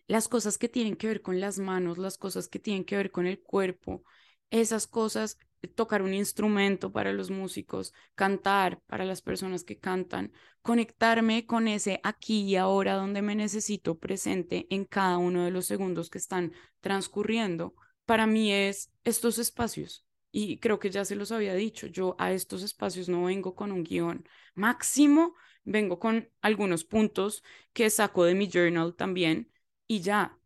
las 0.08 0.28
cosas 0.28 0.58
que 0.58 0.70
tienen 0.70 0.96
que 0.96 1.08
ver 1.08 1.22
con 1.22 1.39
las 1.39 1.60
manos, 1.60 1.98
las 1.98 2.18
cosas 2.18 2.48
que 2.48 2.60
tienen 2.60 2.86
que 2.86 2.98
ver 2.98 3.12
con 3.12 3.26
el 3.26 3.39
cuerpo, 3.42 4.04
esas 4.50 4.88
cosas 4.88 5.38
tocar 5.68 6.02
un 6.02 6.13
instrumento 6.13 6.92
para 6.92 7.13
los 7.13 7.30
músicos, 7.32 7.94
cantar 8.16 8.82
para 8.82 9.06
las 9.06 9.22
personas 9.22 9.63
que 9.63 9.80
cantan, 9.80 10.34
conectarme 10.62 11.46
con 11.46 11.68
ese 11.68 12.00
aquí 12.04 12.42
y 12.42 12.56
ahora 12.56 12.96
donde 12.96 13.22
me 13.22 13.36
necesito 13.36 13.98
presente 13.98 14.68
en 14.70 14.86
cada 14.86 15.18
uno 15.18 15.46
de 15.46 15.52
los 15.52 15.66
segundos 15.66 16.10
que 16.10 16.18
están 16.18 16.54
transcurriendo. 16.82 17.76
Para 18.06 18.28
mí 18.28 18.52
es 18.52 18.92
estos 19.04 19.38
espacios. 19.38 20.06
Y 20.32 20.58
creo 20.58 20.80
que 20.80 20.89
ya 20.89 21.06
se 21.06 21.16
los 21.16 21.32
había 21.32 21.54
dicho, 21.54 21.86
yo 21.88 22.16
a 22.18 22.34
estos 22.34 22.63
espacios 22.63 23.08
no 23.08 23.26
vengo 23.26 23.54
con 23.54 23.72
un 23.72 23.84
guion 23.84 24.28
máximo, 24.56 25.36
vengo 25.63 26.00
con 26.00 26.30
algunos 26.42 26.84
puntos 26.84 27.44
que 27.72 27.89
saco 27.92 28.26
de 28.26 28.34
mi 28.34 28.50
journal 28.50 28.96
también 28.96 29.53
y 29.88 30.02
ya, 30.02 30.39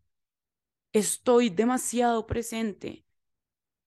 estoy 0.94 1.50
demasiado 1.50 2.28
presente 2.28 3.06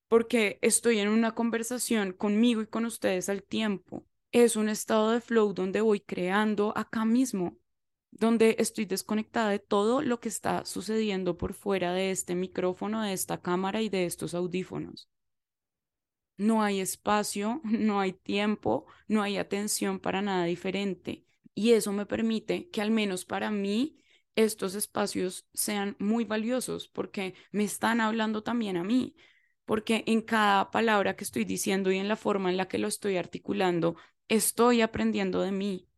porque 0.08 0.58
estoy 0.62 0.98
en 0.98 1.08
una 1.08 1.34
conversación 1.36 2.12
conmigo 2.12 2.62
y 2.62 2.66
con 2.66 2.84
ustedes 2.84 3.28
al 3.28 3.44
tiempo. 3.44 4.04
Es 4.32 4.56
un 4.56 4.68
estado 4.68 5.12
de 5.12 5.20
flow 5.20 5.54
donde 5.54 5.80
voy 5.80 6.00
creando 6.00 6.76
acá 6.76 7.04
mismo, 7.04 7.56
donde 8.10 8.56
estoy 8.58 8.86
desconectada 8.86 9.50
de 9.50 9.60
todo 9.60 10.02
lo 10.02 10.18
que 10.20 10.28
está 10.28 10.64
sucediendo 10.64 11.38
por 11.38 11.54
fuera 11.54 11.92
de 11.92 12.10
este 12.10 12.34
micrófono, 12.34 13.02
de 13.02 13.12
esta 13.12 13.40
cámara 13.40 13.82
y 13.82 13.88
de 13.88 14.04
estos 14.06 14.34
audífonos. 14.34 15.08
No 16.36 16.62
hay 16.64 16.80
espacio, 16.80 17.60
no 17.64 18.00
hay 18.00 18.12
tiempo, 18.12 18.86
no 19.06 19.22
hay 19.22 19.36
atención 19.36 20.00
para 20.00 20.22
nada 20.22 20.44
diferente. 20.44 21.24
Y 21.54 21.72
eso 21.72 21.92
me 21.92 22.06
permite 22.06 22.68
que 22.70 22.80
al 22.80 22.90
menos 22.90 23.24
para 23.24 23.52
mí 23.52 23.99
estos 24.36 24.74
espacios 24.74 25.46
sean 25.54 25.96
muy 25.98 26.24
valiosos 26.24 26.88
porque 26.88 27.34
me 27.52 27.64
están 27.64 28.00
hablando 28.00 28.42
también 28.42 28.76
a 28.76 28.84
mí, 28.84 29.16
porque 29.64 30.04
en 30.06 30.22
cada 30.22 30.70
palabra 30.70 31.16
que 31.16 31.24
estoy 31.24 31.44
diciendo 31.44 31.92
y 31.92 31.98
en 31.98 32.08
la 32.08 32.16
forma 32.16 32.50
en 32.50 32.56
la 32.56 32.68
que 32.68 32.78
lo 32.78 32.88
estoy 32.88 33.16
articulando, 33.16 33.96
estoy 34.28 34.80
aprendiendo 34.80 35.42
de 35.42 35.52
mí, 35.52 35.88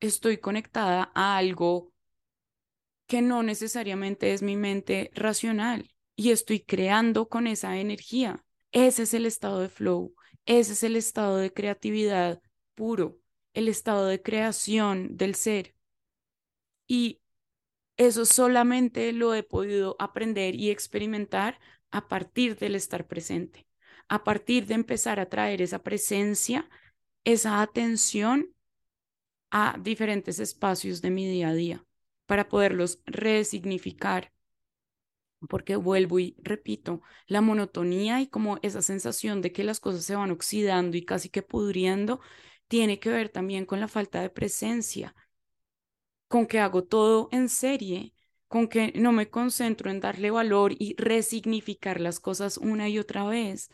estoy 0.00 0.38
conectada 0.38 1.10
a 1.14 1.36
algo 1.36 1.92
que 3.06 3.22
no 3.22 3.42
necesariamente 3.42 4.32
es 4.32 4.42
mi 4.42 4.56
mente 4.56 5.10
racional 5.14 5.90
y 6.16 6.30
estoy 6.30 6.60
creando 6.60 7.28
con 7.28 7.46
esa 7.46 7.78
energía. 7.78 8.44
Ese 8.72 9.04
es 9.04 9.14
el 9.14 9.26
estado 9.26 9.60
de 9.60 9.68
flow, 9.68 10.14
ese 10.44 10.72
es 10.72 10.82
el 10.82 10.96
estado 10.96 11.36
de 11.36 11.52
creatividad 11.52 12.40
puro, 12.74 13.18
el 13.54 13.68
estado 13.68 14.06
de 14.06 14.22
creación 14.22 15.16
del 15.16 15.34
ser. 15.34 15.74
Y 16.88 17.20
eso 17.96 18.26
solamente 18.26 19.12
lo 19.12 19.34
he 19.34 19.42
podido 19.42 19.96
aprender 19.98 20.54
y 20.54 20.70
experimentar 20.70 21.58
a 21.90 22.08
partir 22.08 22.56
del 22.56 22.74
estar 22.74 23.06
presente, 23.06 23.66
a 24.08 24.24
partir 24.24 24.66
de 24.66 24.74
empezar 24.74 25.20
a 25.20 25.28
traer 25.28 25.62
esa 25.62 25.82
presencia, 25.82 26.68
esa 27.24 27.62
atención 27.62 28.54
a 29.50 29.78
diferentes 29.80 30.38
espacios 30.38 31.00
de 31.00 31.10
mi 31.10 31.26
día 31.26 31.48
a 31.48 31.54
día 31.54 31.84
para 32.26 32.48
poderlos 32.48 33.00
resignificar. 33.06 34.32
Porque 35.48 35.76
vuelvo 35.76 36.18
y 36.18 36.36
repito, 36.42 37.02
la 37.26 37.40
monotonía 37.40 38.20
y 38.20 38.26
como 38.26 38.58
esa 38.62 38.82
sensación 38.82 39.42
de 39.42 39.52
que 39.52 39.64
las 39.64 39.80
cosas 39.80 40.04
se 40.04 40.16
van 40.16 40.30
oxidando 40.30 40.96
y 40.96 41.04
casi 41.04 41.28
que 41.28 41.42
pudriendo, 41.42 42.20
tiene 42.68 42.98
que 42.98 43.10
ver 43.10 43.28
también 43.28 43.64
con 43.64 43.80
la 43.80 43.86
falta 43.88 44.20
de 44.20 44.30
presencia, 44.30 45.14
con 46.28 46.46
que 46.46 46.60
hago 46.60 46.84
todo 46.84 47.28
en 47.32 47.48
serie, 47.48 48.12
con 48.48 48.68
que 48.68 48.92
no 48.96 49.12
me 49.12 49.28
concentro 49.30 49.90
en 49.90 50.00
darle 50.00 50.30
valor 50.30 50.72
y 50.78 50.94
resignificar 50.96 52.00
las 52.00 52.20
cosas 52.20 52.58
una 52.58 52.88
y 52.88 52.98
otra 52.98 53.24
vez. 53.24 53.70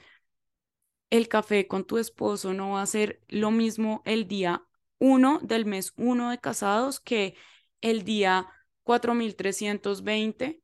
El 1.10 1.28
café 1.28 1.66
con 1.68 1.84
tu 1.84 1.98
esposo 1.98 2.54
no 2.54 2.70
va 2.72 2.82
a 2.82 2.86
ser 2.86 3.20
lo 3.28 3.50
mismo 3.50 4.02
el 4.06 4.26
día 4.26 4.64
1 4.98 5.40
del 5.42 5.66
mes 5.66 5.92
1 5.96 6.30
de 6.30 6.38
casados 6.38 7.00
que 7.00 7.34
el 7.80 8.04
día 8.04 8.48
4320 8.84 10.62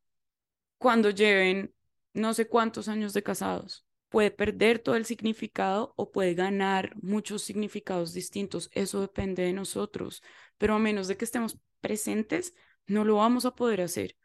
cuando 0.79 1.11
lleven 1.11 1.75
no 2.15 2.35
sé 2.35 2.49
cuántos 2.49 2.89
años 2.89 3.13
de 3.13 3.23
casados. 3.23 3.85
Puede 4.09 4.31
perder 4.31 4.79
todo 4.79 4.97
el 4.97 5.05
significado 5.05 5.93
o 5.97 6.11
puede 6.11 6.35
ganar 6.35 6.95
muchos 7.03 7.43
significados 7.43 8.15
distintos. 8.15 8.71
Eso 8.73 9.01
depende 9.03 9.43
de 9.43 9.53
nosotros. 9.53 10.23
Pero 10.59 10.75
a 10.75 10.79
menos 10.79 11.09
de 11.09 11.17
que 11.17 11.25
estemos 11.25 11.59
presentes, 11.81 12.55
no 12.87 13.05
lo 13.05 13.17
vamos 13.17 13.45
a 13.47 13.55
poder 13.55 13.81
hacer. 13.81 14.17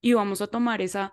Y 0.00 0.12
vamos 0.12 0.40
a 0.40 0.46
tomar 0.46 0.80
esa 0.82 1.12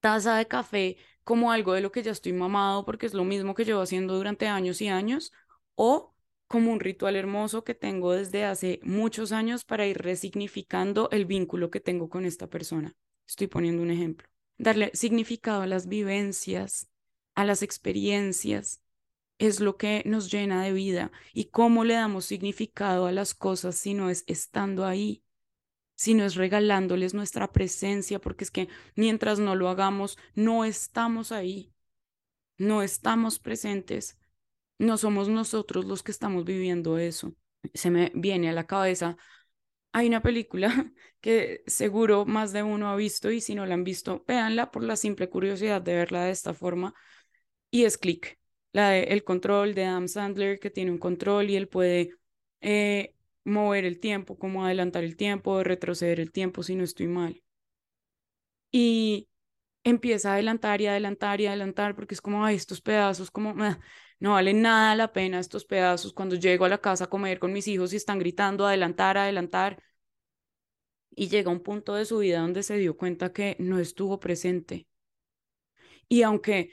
taza 0.00 0.36
de 0.36 0.46
café 0.46 0.96
como 1.24 1.52
algo 1.52 1.74
de 1.74 1.80
lo 1.80 1.92
que 1.92 2.02
ya 2.02 2.10
estoy 2.10 2.32
mamado 2.32 2.84
porque 2.84 3.06
es 3.06 3.14
lo 3.14 3.24
mismo 3.24 3.54
que 3.54 3.64
llevo 3.64 3.82
haciendo 3.82 4.16
durante 4.16 4.48
años 4.48 4.80
y 4.80 4.88
años 4.88 5.32
o 5.74 6.14
como 6.48 6.72
un 6.72 6.80
ritual 6.80 7.14
hermoso 7.14 7.62
que 7.62 7.74
tengo 7.74 8.12
desde 8.12 8.44
hace 8.44 8.80
muchos 8.82 9.30
años 9.30 9.64
para 9.64 9.86
ir 9.86 9.98
resignificando 9.98 11.08
el 11.12 11.24
vínculo 11.24 11.70
que 11.70 11.78
tengo 11.78 12.08
con 12.08 12.24
esta 12.24 12.48
persona. 12.48 12.96
Estoy 13.26 13.46
poniendo 13.46 13.82
un 13.82 13.90
ejemplo. 13.92 14.26
Darle 14.58 14.90
significado 14.92 15.62
a 15.62 15.68
las 15.68 15.86
vivencias, 15.86 16.88
a 17.36 17.44
las 17.44 17.62
experiencias, 17.62 18.80
es 19.40 19.60
lo 19.60 19.76
que 19.76 20.02
nos 20.06 20.30
llena 20.30 20.62
de 20.62 20.72
vida. 20.72 21.10
¿Y 21.32 21.46
cómo 21.46 21.84
le 21.84 21.94
damos 21.94 22.26
significado 22.26 23.06
a 23.06 23.12
las 23.12 23.34
cosas 23.34 23.76
si 23.76 23.94
no 23.94 24.10
es 24.10 24.24
estando 24.26 24.84
ahí? 24.86 25.24
Si 25.96 26.14
no 26.14 26.24
es 26.24 26.34
regalándoles 26.36 27.14
nuestra 27.14 27.52
presencia, 27.52 28.20
porque 28.20 28.44
es 28.44 28.50
que 28.50 28.68
mientras 28.96 29.38
no 29.38 29.56
lo 29.56 29.68
hagamos, 29.68 30.18
no 30.34 30.64
estamos 30.64 31.32
ahí, 31.32 31.72
no 32.58 32.82
estamos 32.82 33.38
presentes, 33.38 34.18
no 34.78 34.98
somos 34.98 35.28
nosotros 35.28 35.84
los 35.86 36.02
que 36.02 36.12
estamos 36.12 36.44
viviendo 36.44 36.98
eso. 36.98 37.34
Se 37.74 37.90
me 37.90 38.12
viene 38.14 38.50
a 38.50 38.52
la 38.52 38.66
cabeza, 38.66 39.16
hay 39.92 40.08
una 40.08 40.22
película 40.22 40.92
que 41.20 41.62
seguro 41.66 42.26
más 42.26 42.52
de 42.52 42.62
uno 42.62 42.90
ha 42.90 42.96
visto 42.96 43.30
y 43.30 43.40
si 43.40 43.54
no 43.54 43.66
la 43.66 43.74
han 43.74 43.84
visto, 43.84 44.24
véanla 44.26 44.70
por 44.70 44.84
la 44.84 44.96
simple 44.96 45.30
curiosidad 45.30 45.82
de 45.82 45.94
verla 45.94 46.24
de 46.24 46.32
esta 46.32 46.54
forma 46.54 46.94
y 47.70 47.84
es 47.84 47.98
Click, 47.98 48.39
la 48.72 48.96
el 48.98 49.24
control 49.24 49.74
de 49.74 49.84
Adam 49.84 50.08
Sandler 50.08 50.58
que 50.60 50.70
tiene 50.70 50.90
un 50.90 50.98
control 50.98 51.50
y 51.50 51.56
él 51.56 51.68
puede 51.68 52.10
eh, 52.60 53.14
mover 53.44 53.84
el 53.84 54.00
tiempo, 54.00 54.38
como 54.38 54.64
adelantar 54.64 55.04
el 55.04 55.16
tiempo, 55.16 55.62
retroceder 55.64 56.20
el 56.20 56.32
tiempo 56.32 56.62
si 56.62 56.76
no 56.76 56.84
estoy 56.84 57.08
mal. 57.08 57.42
Y 58.72 59.28
empieza 59.84 60.30
a 60.30 60.34
adelantar 60.34 60.80
y 60.80 60.86
adelantar 60.86 61.40
y 61.40 61.46
adelantar 61.46 61.94
porque 61.96 62.14
es 62.14 62.20
como, 62.20 62.44
ay, 62.44 62.56
estos 62.56 62.80
pedazos, 62.80 63.30
como, 63.30 63.54
no 64.20 64.32
valen 64.32 64.62
nada 64.62 64.94
la 64.96 65.12
pena 65.12 65.40
estos 65.40 65.64
pedazos 65.64 66.12
cuando 66.12 66.36
llego 66.36 66.64
a 66.66 66.68
la 66.68 66.78
casa 66.78 67.04
a 67.04 67.10
comer 67.10 67.38
con 67.38 67.52
mis 67.52 67.66
hijos 67.68 67.92
y 67.92 67.96
están 67.96 68.18
gritando, 68.18 68.66
adelantar, 68.66 69.18
adelantar. 69.18 69.82
Y 71.10 71.28
llega 71.28 71.50
un 71.50 71.62
punto 71.62 71.94
de 71.94 72.04
su 72.04 72.18
vida 72.18 72.40
donde 72.40 72.62
se 72.62 72.76
dio 72.76 72.96
cuenta 72.96 73.32
que 73.32 73.56
no 73.58 73.78
estuvo 73.78 74.20
presente. 74.20 74.86
Y 76.08 76.22
aunque 76.22 76.70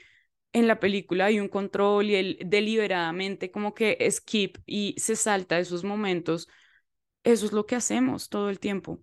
en 0.52 0.68
la 0.68 0.80
película 0.80 1.26
hay 1.26 1.40
un 1.40 1.48
control 1.48 2.06
y 2.10 2.14
él 2.16 2.38
deliberadamente 2.44 3.50
como 3.50 3.74
que 3.74 4.08
skip 4.10 4.58
y 4.66 4.94
se 4.98 5.16
salta 5.16 5.58
esos 5.58 5.84
momentos, 5.84 6.48
eso 7.24 7.46
es 7.46 7.52
lo 7.52 7.66
que 7.66 7.76
hacemos 7.76 8.28
todo 8.28 8.50
el 8.50 8.60
tiempo. 8.60 9.02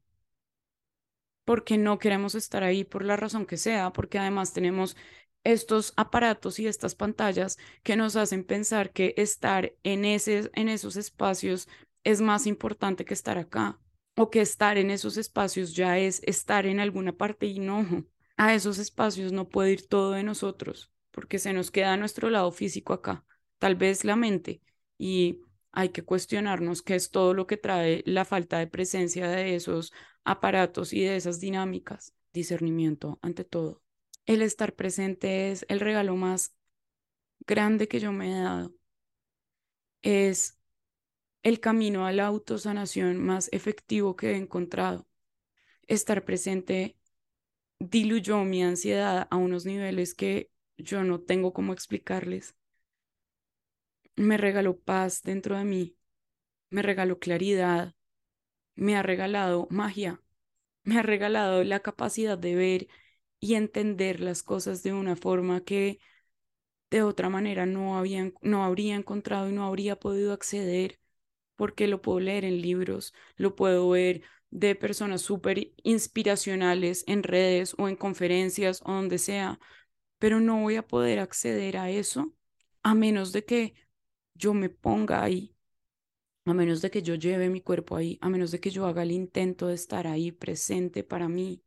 Porque 1.43 1.77
no 1.77 1.99
queremos 1.99 2.33
estar 2.35 2.63
ahí 2.63 2.83
por 2.83 3.03
la 3.03 3.15
razón 3.17 3.45
que 3.45 3.57
sea, 3.57 3.91
porque 3.93 4.17
además 4.17 4.53
tenemos 4.53 4.97
estos 5.43 5.93
aparatos 5.95 6.59
y 6.59 6.67
estas 6.67 6.95
pantallas 6.95 7.57
que 7.83 7.95
nos 7.95 8.15
hacen 8.15 8.43
pensar 8.43 8.91
que 8.91 9.13
estar 9.17 9.73
en, 9.83 10.05
ese, 10.05 10.49
en 10.55 10.69
esos 10.69 10.95
espacios 10.97 11.67
es 12.03 12.21
más 12.21 12.47
importante 12.47 13.05
que 13.05 13.13
estar 13.13 13.37
acá 13.37 13.79
o 14.15 14.31
que 14.31 14.41
estar 14.41 14.77
en 14.77 14.89
esos 14.89 15.17
espacios 15.17 15.75
ya 15.75 15.99
es 15.99 16.21
estar 16.23 16.65
en 16.65 16.79
alguna 16.79 17.13
parte 17.13 17.45
y 17.45 17.59
no, 17.59 17.85
a 18.37 18.55
esos 18.55 18.79
espacios 18.79 19.31
no 19.31 19.47
puede 19.49 19.73
ir 19.73 19.87
todo 19.87 20.11
de 20.13 20.23
nosotros 20.23 20.94
porque 21.15 21.39
se 21.39 21.53
nos 21.53 21.71
queda 21.71 21.95
nuestro 21.95 22.29
lado 22.29 22.51
físico 22.51 22.91
acá, 22.91 23.23
tal 23.57 23.75
vez 23.75 24.03
la 24.03 24.17
mente, 24.17 24.61
y 24.97 25.39
hay 25.71 25.89
que 25.89 26.03
cuestionarnos 26.03 26.81
qué 26.81 26.95
es 26.95 27.09
todo 27.09 27.33
lo 27.33 27.47
que 27.47 27.55
trae 27.55 28.03
la 28.05 28.25
falta 28.25 28.59
de 28.59 28.67
presencia 28.67 29.29
de 29.29 29.55
esos 29.55 29.93
aparatos 30.25 30.91
y 30.91 31.05
de 31.05 31.15
esas 31.15 31.39
dinámicas. 31.39 32.13
Discernimiento 32.33 33.17
ante 33.21 33.45
todo. 33.45 33.81
El 34.25 34.41
estar 34.41 34.75
presente 34.75 35.51
es 35.51 35.65
el 35.69 35.79
regalo 35.79 36.17
más 36.17 36.53
grande 37.47 37.87
que 37.87 38.01
yo 38.01 38.11
me 38.11 38.31
he 38.31 38.41
dado. 38.41 38.73
Es 40.01 40.59
el 41.43 41.61
camino 41.61 42.05
a 42.05 42.11
la 42.11 42.25
autosanación 42.25 43.23
más 43.23 43.47
efectivo 43.53 44.17
que 44.17 44.31
he 44.31 44.35
encontrado. 44.35 45.07
Estar 45.87 46.25
presente 46.25 46.97
diluyó 47.79 48.43
mi 48.43 48.63
ansiedad 48.63 49.29
a 49.31 49.37
unos 49.37 49.65
niveles 49.65 50.13
que 50.13 50.51
yo 50.77 51.03
no 51.03 51.21
tengo 51.21 51.53
cómo 51.53 51.73
explicarles. 51.73 52.55
Me 54.15 54.37
regaló 54.37 54.77
paz 54.79 55.21
dentro 55.23 55.57
de 55.57 55.65
mí, 55.65 55.95
me 56.69 56.81
regaló 56.81 57.19
claridad, 57.19 57.95
me 58.75 58.97
ha 58.97 59.03
regalado 59.03 59.67
magia, 59.71 60.21
me 60.83 60.99
ha 60.99 61.03
regalado 61.03 61.63
la 61.63 61.81
capacidad 61.81 62.37
de 62.37 62.55
ver 62.55 62.87
y 63.39 63.55
entender 63.55 64.19
las 64.21 64.43
cosas 64.43 64.83
de 64.83 64.93
una 64.93 65.15
forma 65.15 65.63
que 65.63 65.99
de 66.91 67.03
otra 67.03 67.29
manera 67.29 67.65
no, 67.65 68.03
no 68.41 68.63
habría 68.65 68.95
encontrado 68.95 69.49
y 69.49 69.53
no 69.53 69.65
habría 69.65 69.97
podido 69.99 70.33
acceder, 70.33 70.99
porque 71.55 71.87
lo 71.87 72.01
puedo 72.01 72.19
leer 72.19 72.45
en 72.45 72.61
libros, 72.61 73.13
lo 73.37 73.55
puedo 73.55 73.89
ver 73.89 74.23
de 74.51 74.75
personas 74.75 75.21
súper 75.21 75.73
inspiracionales 75.83 77.03
en 77.07 77.23
redes 77.23 77.75
o 77.77 77.89
en 77.89 77.95
conferencias 77.95 78.81
o 78.85 78.93
donde 78.93 79.17
sea, 79.19 79.59
pero 80.25 80.39
no 80.39 80.61
voy 80.61 80.75
a 80.75 80.87
poder 80.87 81.19
acceder 81.19 81.77
a 81.77 81.91
eso 81.91 82.33
a 82.81 82.95
menos 82.95 83.31
de 83.31 83.45
que 83.45 83.75
yo 84.33 84.55
me 84.55 84.69
ponga 84.71 85.21
ahí, 85.21 85.55
a 86.45 86.53
menos 86.55 86.81
de 86.81 86.89
que 86.89 87.03
yo 87.03 87.13
lleve 87.13 87.47
mi 87.47 87.61
cuerpo 87.61 87.95
ahí, 87.95 88.17
a 88.21 88.29
menos 88.29 88.49
de 88.49 88.59
que 88.59 88.71
yo 88.71 88.87
haga 88.87 89.03
el 89.03 89.11
intento 89.11 89.67
de 89.67 89.75
estar 89.75 90.07
ahí 90.07 90.31
presente 90.31 91.03
para 91.03 91.29
mí. 91.29 91.63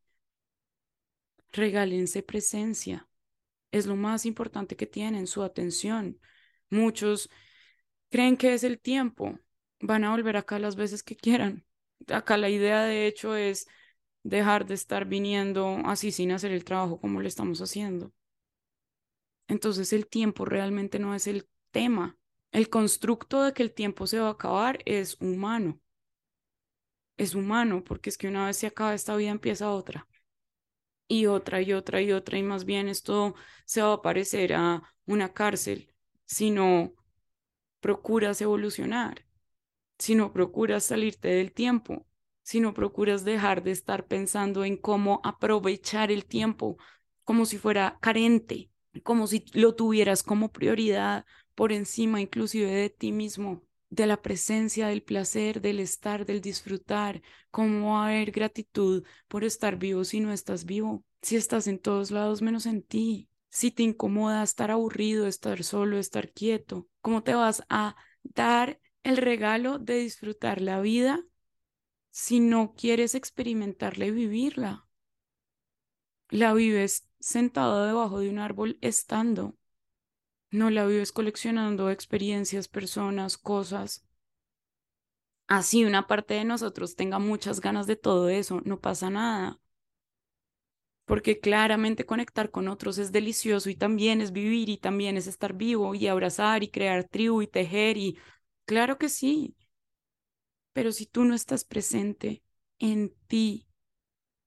Regálense 1.53 2.25
presencia. 2.25 3.09
Es 3.71 3.87
lo 3.87 3.94
más 3.94 4.27
importante 4.27 4.75
que 4.75 4.87
tienen, 4.88 5.29
su 5.29 5.44
atención. 5.44 6.18
Muchos 6.68 7.31
creen 8.11 8.37
que 8.37 8.55
es 8.55 8.64
el 8.64 8.81
tiempo. 8.81 9.38
Van 9.79 10.03
a 10.03 10.11
volver 10.11 10.37
acá 10.37 10.59
las 10.59 10.75
veces 10.75 11.05
que 11.05 11.14
quieran. 11.14 11.64
Acá 12.09 12.37
la 12.37 12.51
idea 12.51 12.83
de 12.83 13.07
hecho 13.07 13.37
es 13.37 13.68
dejar 14.25 14.66
de 14.66 14.75
estar 14.75 15.05
viniendo 15.05 15.77
así 15.85 16.11
sin 16.11 16.33
hacer 16.33 16.51
el 16.51 16.64
trabajo 16.64 17.01
como 17.01 17.21
lo 17.23 17.29
estamos 17.29 17.61
haciendo. 17.61 18.12
Entonces 19.49 19.93
el 19.93 20.07
tiempo 20.07 20.45
realmente 20.45 20.99
no 20.99 21.15
es 21.15 21.27
el 21.27 21.49
tema. 21.71 22.17
El 22.53 22.69
constructo 22.69 23.43
de 23.43 23.53
que 23.53 23.63
el 23.63 23.73
tiempo 23.73 24.07
se 24.07 24.21
va 24.21 24.29
a 24.29 24.33
acabar 24.33 24.79
es 24.85 25.17
humano. 25.21 25.81
Es 27.17 27.35
humano 27.35 27.83
porque 27.83 28.11
es 28.11 28.19
que 28.19 28.29
una 28.29 28.47
vez 28.47 28.59
se 28.59 28.69
acaba 28.69 28.95
esta 28.95 29.17
vida 29.17 29.31
empieza 29.31 29.73
otra. 29.73 30.07
Y 31.09 31.27
otra 31.27 31.63
y 31.63 31.73
otra 31.73 32.03
y 32.03 32.13
otra 32.13 32.39
y 32.39 32.43
más 32.43 32.65
bien 32.65 32.89
esto 32.89 33.35
se 33.65 33.83
va 33.83 33.95
a 33.95 34.03
parecer 34.03 34.53
a 34.53 34.83
una 35.07 35.33
cárcel 35.33 35.93
si 36.27 36.51
no 36.51 36.93
procuras 37.81 38.41
evolucionar, 38.43 39.25
si 39.99 40.15
no 40.15 40.33
procuras 40.35 40.85
salirte 40.85 41.29
del 41.29 41.53
tiempo, 41.53 42.07
si 42.43 42.61
no 42.61 42.75
procuras 42.75 43.25
dejar 43.25 43.63
de 43.63 43.71
estar 43.71 44.07
pensando 44.07 44.65
en 44.65 44.77
cómo 44.77 45.23
aprovechar 45.25 46.13
el 46.13 46.27
tiempo 46.27 46.77
como 47.25 47.47
si 47.47 47.57
fuera 47.57 47.99
carente, 48.01 48.71
como 49.01 49.27
si 49.27 49.45
lo 49.53 49.75
tuvieras 49.75 50.23
como 50.23 50.53
prioridad 50.53 51.25
por 51.55 51.73
encima 51.73 52.21
inclusive 52.21 52.71
de 52.71 52.91
ti 52.91 53.13
mismo, 53.13 53.63
de 53.91 54.07
la 54.07 54.23
presencia, 54.23 54.89
del 54.89 55.03
placer, 55.03 55.61
del 55.61 55.81
estar, 55.81 56.27
del 56.27 56.41
disfrutar, 56.41 57.23
cómo 57.51 58.03
haber 58.03 58.31
gratitud 58.31 59.05
por 59.29 59.45
estar 59.45 59.77
vivo 59.79 60.05
si 60.05 60.21
no 60.21 60.33
estás 60.33 60.65
vivo, 60.65 61.05
si 61.23 61.37
estás 61.37 61.67
en 61.67 61.79
todos 61.79 62.11
lados 62.11 62.43
menos 62.43 62.67
en 62.67 62.83
ti, 62.83 63.29
si 63.51 63.71
te 63.71 63.83
incomoda 63.83 64.43
estar 64.43 64.71
aburrido, 64.71 65.27
estar 65.27 65.65
solo, 65.65 65.99
estar 65.99 66.31
quieto, 66.33 66.89
cómo 67.01 67.23
te 67.23 67.35
vas 67.35 67.65
a 67.69 67.97
dar 68.23 68.81
el 69.03 69.17
regalo 69.17 69.79
de 69.79 69.99
disfrutar 69.99 70.61
la 70.61 70.81
vida 70.81 71.25
si 72.11 72.41
no 72.41 72.75
quieres 72.75 73.15
experimentarla 73.15 74.07
y 74.07 74.11
vivirla. 74.11 74.87
La 76.31 76.53
vives 76.53 77.08
sentado 77.21 77.85
debajo 77.87 78.21
de 78.21 78.31
un 78.31 78.38
árbol 78.38 78.79
estando. 78.81 79.54
No 80.50 80.71
la 80.71 80.87
vives 80.87 81.12
coleccionando 81.12 81.90
experiencias, 81.90 82.69
personas, 82.69 83.38
cosas. 83.38 84.04
Así 85.46 85.85
una 85.85 86.06
parte 86.06 86.33
de 86.35 86.44
nosotros 86.44 86.94
tenga 86.96 87.19
muchas 87.19 87.60
ganas 87.60 87.87
de 87.87 87.96
todo 87.96 88.29
eso, 88.31 88.60
no 88.64 88.81
pasa 88.81 89.10
nada. 89.10 89.58
Porque 91.06 91.40
claramente 91.40 92.04
conectar 92.06 92.50
con 92.50 92.69
otros 92.69 92.98
es 92.98 93.12
delicioso 93.12 93.71
y 93.71 93.75
también 93.77 94.21
es 94.21 94.31
vivir 94.33 94.69
y 94.69 94.77
también 94.79 95.16
es 95.16 95.27
estar 95.27 95.54
vivo 95.54 95.94
y 95.94 96.06
abrazar 96.06 96.62
y 96.62 96.71
crear 96.71 97.04
tribu 97.04 97.40
y 97.42 97.46
tejer 97.46 97.96
y 97.96 98.19
claro 98.66 98.98
que 98.98 99.08
sí. 99.08 99.56
Pero 100.73 100.92
si 100.92 101.06
tú 101.06 101.25
no 101.25 101.35
estás 101.35 101.64
presente 101.64 102.42
en 102.79 103.12
ti, 103.27 103.66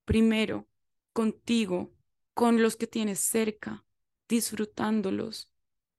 primero, 0.04 0.68
contigo, 1.12 1.92
con 2.34 2.62
los 2.62 2.76
que 2.76 2.86
tienes 2.86 3.20
cerca, 3.20 3.84
disfrutándolos, 4.28 5.50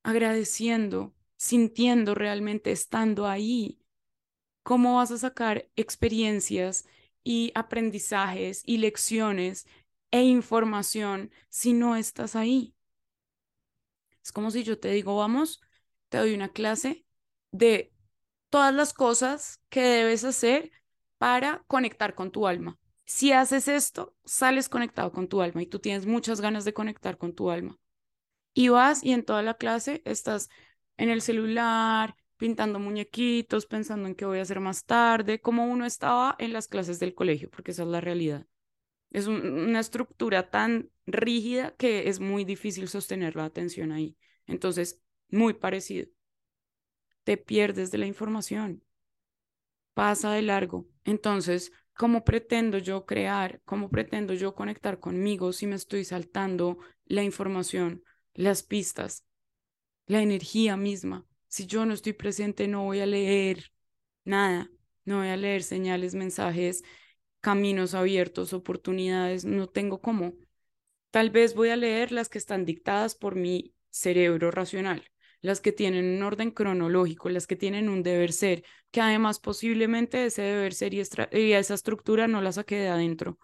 agradeciendo, 0.03 1.13
sintiendo 1.37 2.15
realmente 2.15 2.71
estando 2.71 3.27
ahí. 3.27 3.79
¿Cómo 4.63 4.97
vas 4.97 5.11
a 5.11 5.17
sacar 5.17 5.69
experiencias 5.75 6.85
y 7.23 7.51
aprendizajes 7.55 8.63
y 8.65 8.77
lecciones 8.77 9.67
e 10.11 10.23
información 10.23 11.31
si 11.49 11.73
no 11.73 11.95
estás 11.95 12.35
ahí? 12.35 12.75
Es 14.23 14.31
como 14.31 14.51
si 14.51 14.63
yo 14.63 14.79
te 14.79 14.89
digo, 14.91 15.15
vamos, 15.17 15.61
te 16.09 16.17
doy 16.17 16.33
una 16.33 16.49
clase 16.51 17.05
de 17.51 17.93
todas 18.49 18.73
las 18.73 18.93
cosas 18.93 19.61
que 19.69 19.81
debes 19.81 20.23
hacer 20.23 20.71
para 21.17 21.63
conectar 21.67 22.15
con 22.15 22.31
tu 22.31 22.47
alma. 22.47 22.77
Si 23.05 23.31
haces 23.31 23.67
esto, 23.67 24.15
sales 24.23 24.69
conectado 24.69 25.11
con 25.11 25.27
tu 25.27 25.41
alma 25.41 25.61
y 25.61 25.67
tú 25.67 25.79
tienes 25.79 26.05
muchas 26.05 26.41
ganas 26.41 26.65
de 26.65 26.73
conectar 26.73 27.17
con 27.17 27.33
tu 27.33 27.49
alma. 27.49 27.77
Y 28.53 28.69
vas 28.69 29.03
y 29.03 29.13
en 29.13 29.25
toda 29.25 29.41
la 29.43 29.55
clase 29.55 30.01
estás 30.05 30.49
en 30.97 31.09
el 31.09 31.21
celular, 31.21 32.15
pintando 32.37 32.79
muñequitos, 32.79 33.65
pensando 33.65 34.07
en 34.07 34.15
qué 34.15 34.25
voy 34.25 34.39
a 34.39 34.43
hacer 34.43 34.59
más 34.59 34.85
tarde, 34.85 35.41
como 35.41 35.65
uno 35.65 35.85
estaba 35.85 36.35
en 36.39 36.53
las 36.53 36.67
clases 36.67 36.99
del 36.99 37.15
colegio, 37.15 37.49
porque 37.49 37.71
esa 37.71 37.83
es 37.83 37.89
la 37.89 38.01
realidad. 38.01 38.47
Es 39.11 39.27
una 39.27 39.79
estructura 39.79 40.49
tan 40.49 40.89
rígida 41.05 41.75
que 41.77 42.09
es 42.09 42.19
muy 42.19 42.45
difícil 42.45 42.87
sostener 42.89 43.35
la 43.35 43.45
atención 43.45 43.91
ahí. 43.91 44.17
Entonces, 44.47 45.01
muy 45.29 45.53
parecido. 45.53 46.07
Te 47.25 47.35
pierdes 47.35 47.91
de 47.91 47.97
la 47.97 48.05
información. 48.05 48.81
Pasa 49.93 50.31
de 50.31 50.41
largo. 50.41 50.87
Entonces, 51.03 51.71
¿cómo 51.95 52.23
pretendo 52.23 52.77
yo 52.77 53.05
crear? 53.05 53.61
¿Cómo 53.65 53.89
pretendo 53.89 54.33
yo 54.33 54.55
conectar 54.55 54.99
conmigo 54.99 55.53
si 55.53 55.67
me 55.67 55.75
estoy 55.75 56.05
saltando 56.05 56.77
la 57.05 57.23
información, 57.23 58.03
las 58.33 58.63
pistas, 58.63 59.25
la 60.07 60.21
energía 60.21 60.77
misma? 60.77 61.25
Si 61.47 61.65
yo 61.67 61.85
no 61.85 61.93
estoy 61.93 62.13
presente, 62.13 62.67
no 62.67 62.83
voy 62.83 62.99
a 62.99 63.05
leer 63.05 63.71
nada. 64.23 64.69
No 65.05 65.19
voy 65.19 65.27
a 65.27 65.37
leer 65.37 65.63
señales, 65.63 66.15
mensajes, 66.15 66.83
caminos 67.41 67.93
abiertos, 67.93 68.53
oportunidades. 68.53 69.45
No 69.45 69.67
tengo 69.67 70.01
cómo. 70.01 70.33
Tal 71.11 71.29
vez 71.29 71.55
voy 71.55 71.69
a 71.69 71.75
leer 71.75 72.11
las 72.11 72.29
que 72.29 72.37
están 72.37 72.65
dictadas 72.65 73.15
por 73.15 73.35
mi 73.35 73.75
cerebro 73.89 74.49
racional, 74.49 75.11
las 75.43 75.59
que 75.61 75.73
tienen 75.73 76.05
un 76.05 76.23
orden 76.23 76.51
cronológico, 76.51 77.29
las 77.29 77.47
que 77.47 77.57
tienen 77.57 77.89
un 77.89 78.01
deber 78.01 78.31
ser, 78.31 78.63
que 78.91 79.01
además 79.01 79.39
posiblemente 79.39 80.25
ese 80.25 80.41
deber 80.41 80.73
ser 80.73 80.93
y, 80.93 81.01
esa 81.01 81.73
estructura 81.73 82.27
no 82.27 82.41
la 82.41 82.53
saqué 82.53 82.77
de 82.77 82.87
adentro, 82.87 83.37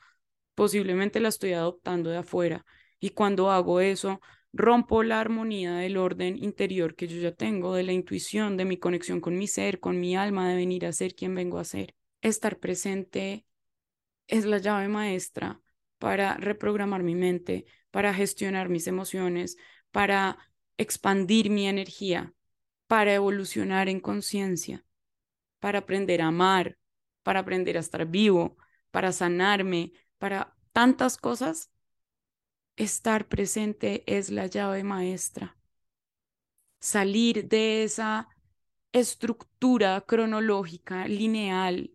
posiblemente 0.55 1.19
la 1.19 1.27
estoy 1.29 1.53
adoptando 1.53 2.09
de 2.09 2.17
afuera. 2.17 2.65
Y 3.01 3.11
cuando 3.11 3.51
hago 3.51 3.81
eso, 3.81 4.21
rompo 4.53 5.03
la 5.03 5.19
armonía 5.19 5.75
del 5.75 5.97
orden 5.97 6.41
interior 6.41 6.95
que 6.95 7.07
yo 7.07 7.19
ya 7.19 7.33
tengo, 7.33 7.75
de 7.75 7.83
la 7.83 7.91
intuición, 7.91 8.55
de 8.55 8.65
mi 8.65 8.77
conexión 8.77 9.19
con 9.19 9.37
mi 9.37 9.47
ser, 9.47 9.81
con 9.81 9.99
mi 9.99 10.15
alma, 10.15 10.49
de 10.49 10.55
venir 10.55 10.85
a 10.85 10.93
ser 10.93 11.15
quien 11.15 11.35
vengo 11.35 11.59
a 11.59 11.65
ser. 11.65 11.95
Estar 12.21 12.59
presente 12.59 13.45
es 14.27 14.45
la 14.45 14.59
llave 14.59 14.87
maestra 14.87 15.61
para 15.97 16.37
reprogramar 16.37 17.03
mi 17.03 17.15
mente, 17.15 17.65
para 17.91 18.13
gestionar 18.13 18.69
mis 18.69 18.87
emociones, 18.87 19.57
para 19.91 20.37
expandir 20.79 21.49
mi 21.49 21.67
energía, 21.67 22.33
para 22.87 23.13
evolucionar 23.13 23.89
en 23.89 23.99
conciencia, 23.99 24.83
para 25.59 25.79
aprender 25.79 26.21
a 26.23 26.27
amar, 26.27 26.79
para 27.21 27.41
aprender 27.41 27.77
a 27.77 27.81
estar 27.81 28.05
vivo, 28.07 28.57
para 28.89 29.11
sanarme, 29.11 29.91
para 30.17 30.55
tantas 30.71 31.17
cosas. 31.17 31.69
Estar 32.77 33.27
presente 33.27 34.03
es 34.07 34.31
la 34.31 34.47
llave 34.47 34.83
maestra. 34.83 35.57
Salir 36.79 37.47
de 37.49 37.83
esa 37.83 38.29
estructura 38.93 40.01
cronológica, 40.01 41.07
lineal, 41.07 41.91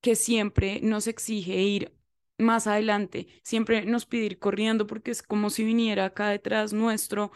que 0.00 0.16
siempre 0.16 0.80
nos 0.80 1.06
exige 1.06 1.56
ir 1.60 1.99
más 2.40 2.66
adelante. 2.66 3.28
Siempre 3.42 3.84
nos 3.84 4.06
pide 4.06 4.26
ir 4.26 4.38
corriendo 4.38 4.86
porque 4.86 5.10
es 5.10 5.22
como 5.22 5.50
si 5.50 5.64
viniera 5.64 6.06
acá 6.06 6.28
detrás 6.28 6.72
nuestro 6.72 7.32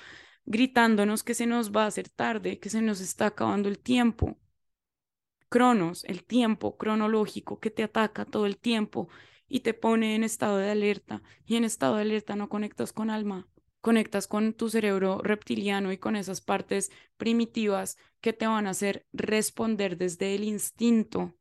gritándonos 0.47 1.23
que 1.23 1.35
se 1.35 1.47
nos 1.47 1.73
va 1.73 1.85
a 1.85 1.87
hacer 1.87 2.09
tarde, 2.09 2.59
que 2.59 2.71
se 2.71 2.83
nos 2.83 3.01
está 3.01 3.27
acabando 3.27 3.69
el 3.69 3.79
tiempo. 3.79 4.39
Cronos, 5.49 6.05
el 6.05 6.25
tiempo 6.25 6.77
cronológico 6.77 7.61
que 7.61 7.71
te 7.71 7.85
ataca 7.85 8.25
todo 8.25 8.47
el 8.47 8.59
tiempo 8.59 9.09
y 9.49 9.61
te 9.61 9.75
pone 9.75 10.17
en 10.17 10.25
estado 10.25 10.59
de 10.59 10.71
alerta. 10.71 11.23
Y 11.47 11.57
en 11.57 11.65
estado 11.65 11.97
de 11.97 12.03
alerta 12.03 12.37
no 12.37 12.49
conectas 12.49 12.93
con 12.93 13.11
alma, 13.11 13.47
conectas 13.81 14.27
con 14.27 14.55
tu 14.55 14.69
cerebro 14.69 15.21
reptiliano 15.23 15.93
y 15.93 15.99
con 15.99 16.17
esas 16.17 16.41
partes 16.41 16.91
primitivas 17.17 17.97
que 18.21 18.33
te 18.33 18.47
van 18.47 18.67
a 18.67 18.71
hacer 18.71 19.07
responder 19.13 19.97
desde 19.97 20.35
el 20.35 20.45
instinto 20.45 21.35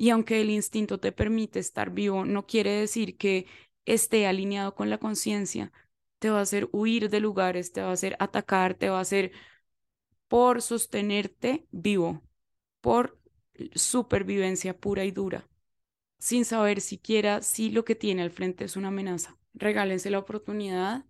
y 0.00 0.08
aunque 0.08 0.40
el 0.40 0.48
instinto 0.48 0.98
te 0.98 1.12
permite 1.12 1.58
estar 1.58 1.90
vivo, 1.90 2.24
no 2.24 2.46
quiere 2.46 2.70
decir 2.70 3.18
que 3.18 3.46
esté 3.84 4.26
alineado 4.26 4.74
con 4.74 4.88
la 4.88 4.96
conciencia. 4.96 5.72
Te 6.18 6.30
va 6.30 6.38
a 6.38 6.42
hacer 6.42 6.70
huir 6.72 7.10
de 7.10 7.20
lugares, 7.20 7.72
te 7.72 7.82
va 7.82 7.90
a 7.90 7.92
hacer 7.92 8.16
atacar, 8.18 8.72
te 8.72 8.88
va 8.88 8.96
a 8.96 9.02
hacer 9.02 9.32
por 10.26 10.62
sostenerte 10.62 11.66
vivo, 11.70 12.22
por 12.80 13.20
supervivencia 13.74 14.74
pura 14.74 15.04
y 15.04 15.10
dura, 15.10 15.46
sin 16.18 16.46
saber 16.46 16.80
siquiera 16.80 17.42
si 17.42 17.68
lo 17.70 17.84
que 17.84 17.94
tiene 17.94 18.22
al 18.22 18.30
frente 18.30 18.64
es 18.64 18.76
una 18.76 18.88
amenaza. 18.88 19.36
Regálense 19.52 20.08
la 20.08 20.20
oportunidad 20.20 21.04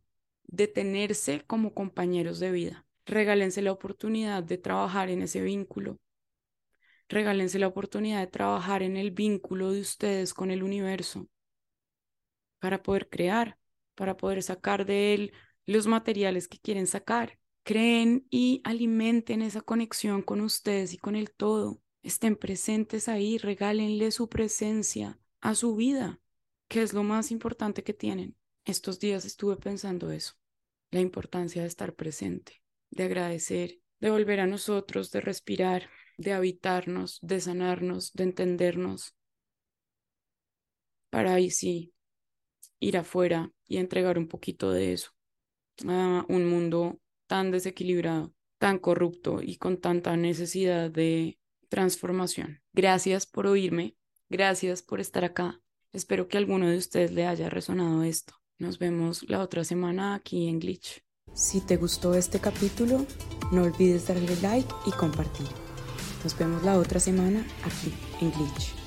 de 0.48 0.66
tenerse 0.66 1.44
como 1.46 1.74
compañeros 1.74 2.40
de 2.40 2.50
vida. 2.50 2.86
Regálense 3.06 3.62
la 3.62 3.70
oportunidad 3.70 4.42
de 4.42 4.58
trabajar 4.58 5.10
en 5.10 5.22
ese 5.22 5.42
vínculo, 5.42 5.96
regálense 7.10 7.58
la 7.58 7.66
oportunidad 7.66 8.20
de 8.20 8.28
trabajar 8.28 8.82
en 8.82 8.96
el 8.96 9.10
vínculo 9.10 9.72
de 9.72 9.80
ustedes 9.80 10.32
con 10.32 10.50
el 10.50 10.62
universo 10.62 11.28
para 12.60 12.82
poder 12.82 13.08
crear, 13.10 13.58
para 13.94 14.16
poder 14.16 14.42
sacar 14.42 14.86
de 14.86 15.14
él 15.14 15.32
los 15.66 15.86
materiales 15.86 16.48
que 16.48 16.58
quieren 16.58 16.86
sacar. 16.86 17.38
Creen 17.62 18.26
y 18.30 18.62
alimenten 18.64 19.42
esa 19.42 19.60
conexión 19.60 20.22
con 20.22 20.40
ustedes 20.40 20.94
y 20.94 20.98
con 20.98 21.14
el 21.14 21.30
todo. 21.32 21.82
Estén 22.02 22.36
presentes 22.36 23.08
ahí, 23.08 23.36
regálenle 23.38 24.10
su 24.12 24.28
presencia 24.28 25.18
a 25.40 25.54
su 25.54 25.76
vida, 25.76 26.20
que 26.68 26.82
es 26.82 26.94
lo 26.94 27.02
más 27.02 27.30
importante 27.30 27.82
que 27.82 27.92
tienen. 27.92 28.36
Estos 28.64 28.98
días 28.98 29.24
estuve 29.24 29.56
pensando 29.56 30.10
eso, 30.10 30.34
la 30.90 31.00
importancia 31.00 31.62
de 31.62 31.68
estar 31.68 31.94
presente, 31.94 32.62
de 32.90 33.04
agradecer, 33.04 33.80
de 34.00 34.10
volver 34.10 34.40
a 34.40 34.46
nosotros, 34.46 35.10
de 35.10 35.20
respirar, 35.20 35.90
de 36.20 36.34
habitarnos, 36.34 37.18
de 37.22 37.40
sanarnos, 37.40 38.12
de 38.12 38.24
entendernos, 38.24 39.14
para 41.08 41.34
ahí 41.34 41.50
sí 41.50 41.94
ir 42.78 42.98
afuera 42.98 43.50
y 43.66 43.78
entregar 43.78 44.18
un 44.18 44.28
poquito 44.28 44.70
de 44.70 44.92
eso 44.92 45.12
a 45.88 46.26
un 46.28 46.48
mundo 46.48 47.00
tan 47.26 47.50
desequilibrado, 47.50 48.34
tan 48.58 48.78
corrupto 48.78 49.40
y 49.42 49.56
con 49.56 49.78
tanta 49.78 50.14
necesidad 50.16 50.90
de 50.90 51.38
transformación. 51.70 52.60
Gracias 52.74 53.24
por 53.24 53.46
oírme, 53.46 53.96
gracias 54.28 54.82
por 54.82 55.00
estar 55.00 55.24
acá. 55.24 55.62
Espero 55.92 56.28
que 56.28 56.36
a 56.36 56.40
alguno 56.40 56.68
de 56.68 56.76
ustedes 56.76 57.12
le 57.12 57.26
haya 57.26 57.48
resonado 57.48 58.02
esto. 58.02 58.34
Nos 58.58 58.78
vemos 58.78 59.22
la 59.28 59.40
otra 59.40 59.64
semana 59.64 60.14
aquí 60.14 60.48
en 60.48 60.60
Glitch. 60.60 61.02
Si 61.32 61.62
te 61.62 61.78
gustó 61.78 62.14
este 62.14 62.40
capítulo, 62.40 63.06
no 63.52 63.62
olvides 63.62 64.06
darle 64.06 64.36
like 64.42 64.68
y 64.86 64.90
compartir. 64.90 65.69
Nos 66.22 66.36
vemos 66.36 66.62
la 66.62 66.76
otra 66.78 67.00
semana 67.00 67.46
aquí 67.64 67.92
en 68.20 68.30
Glitch. 68.32 68.79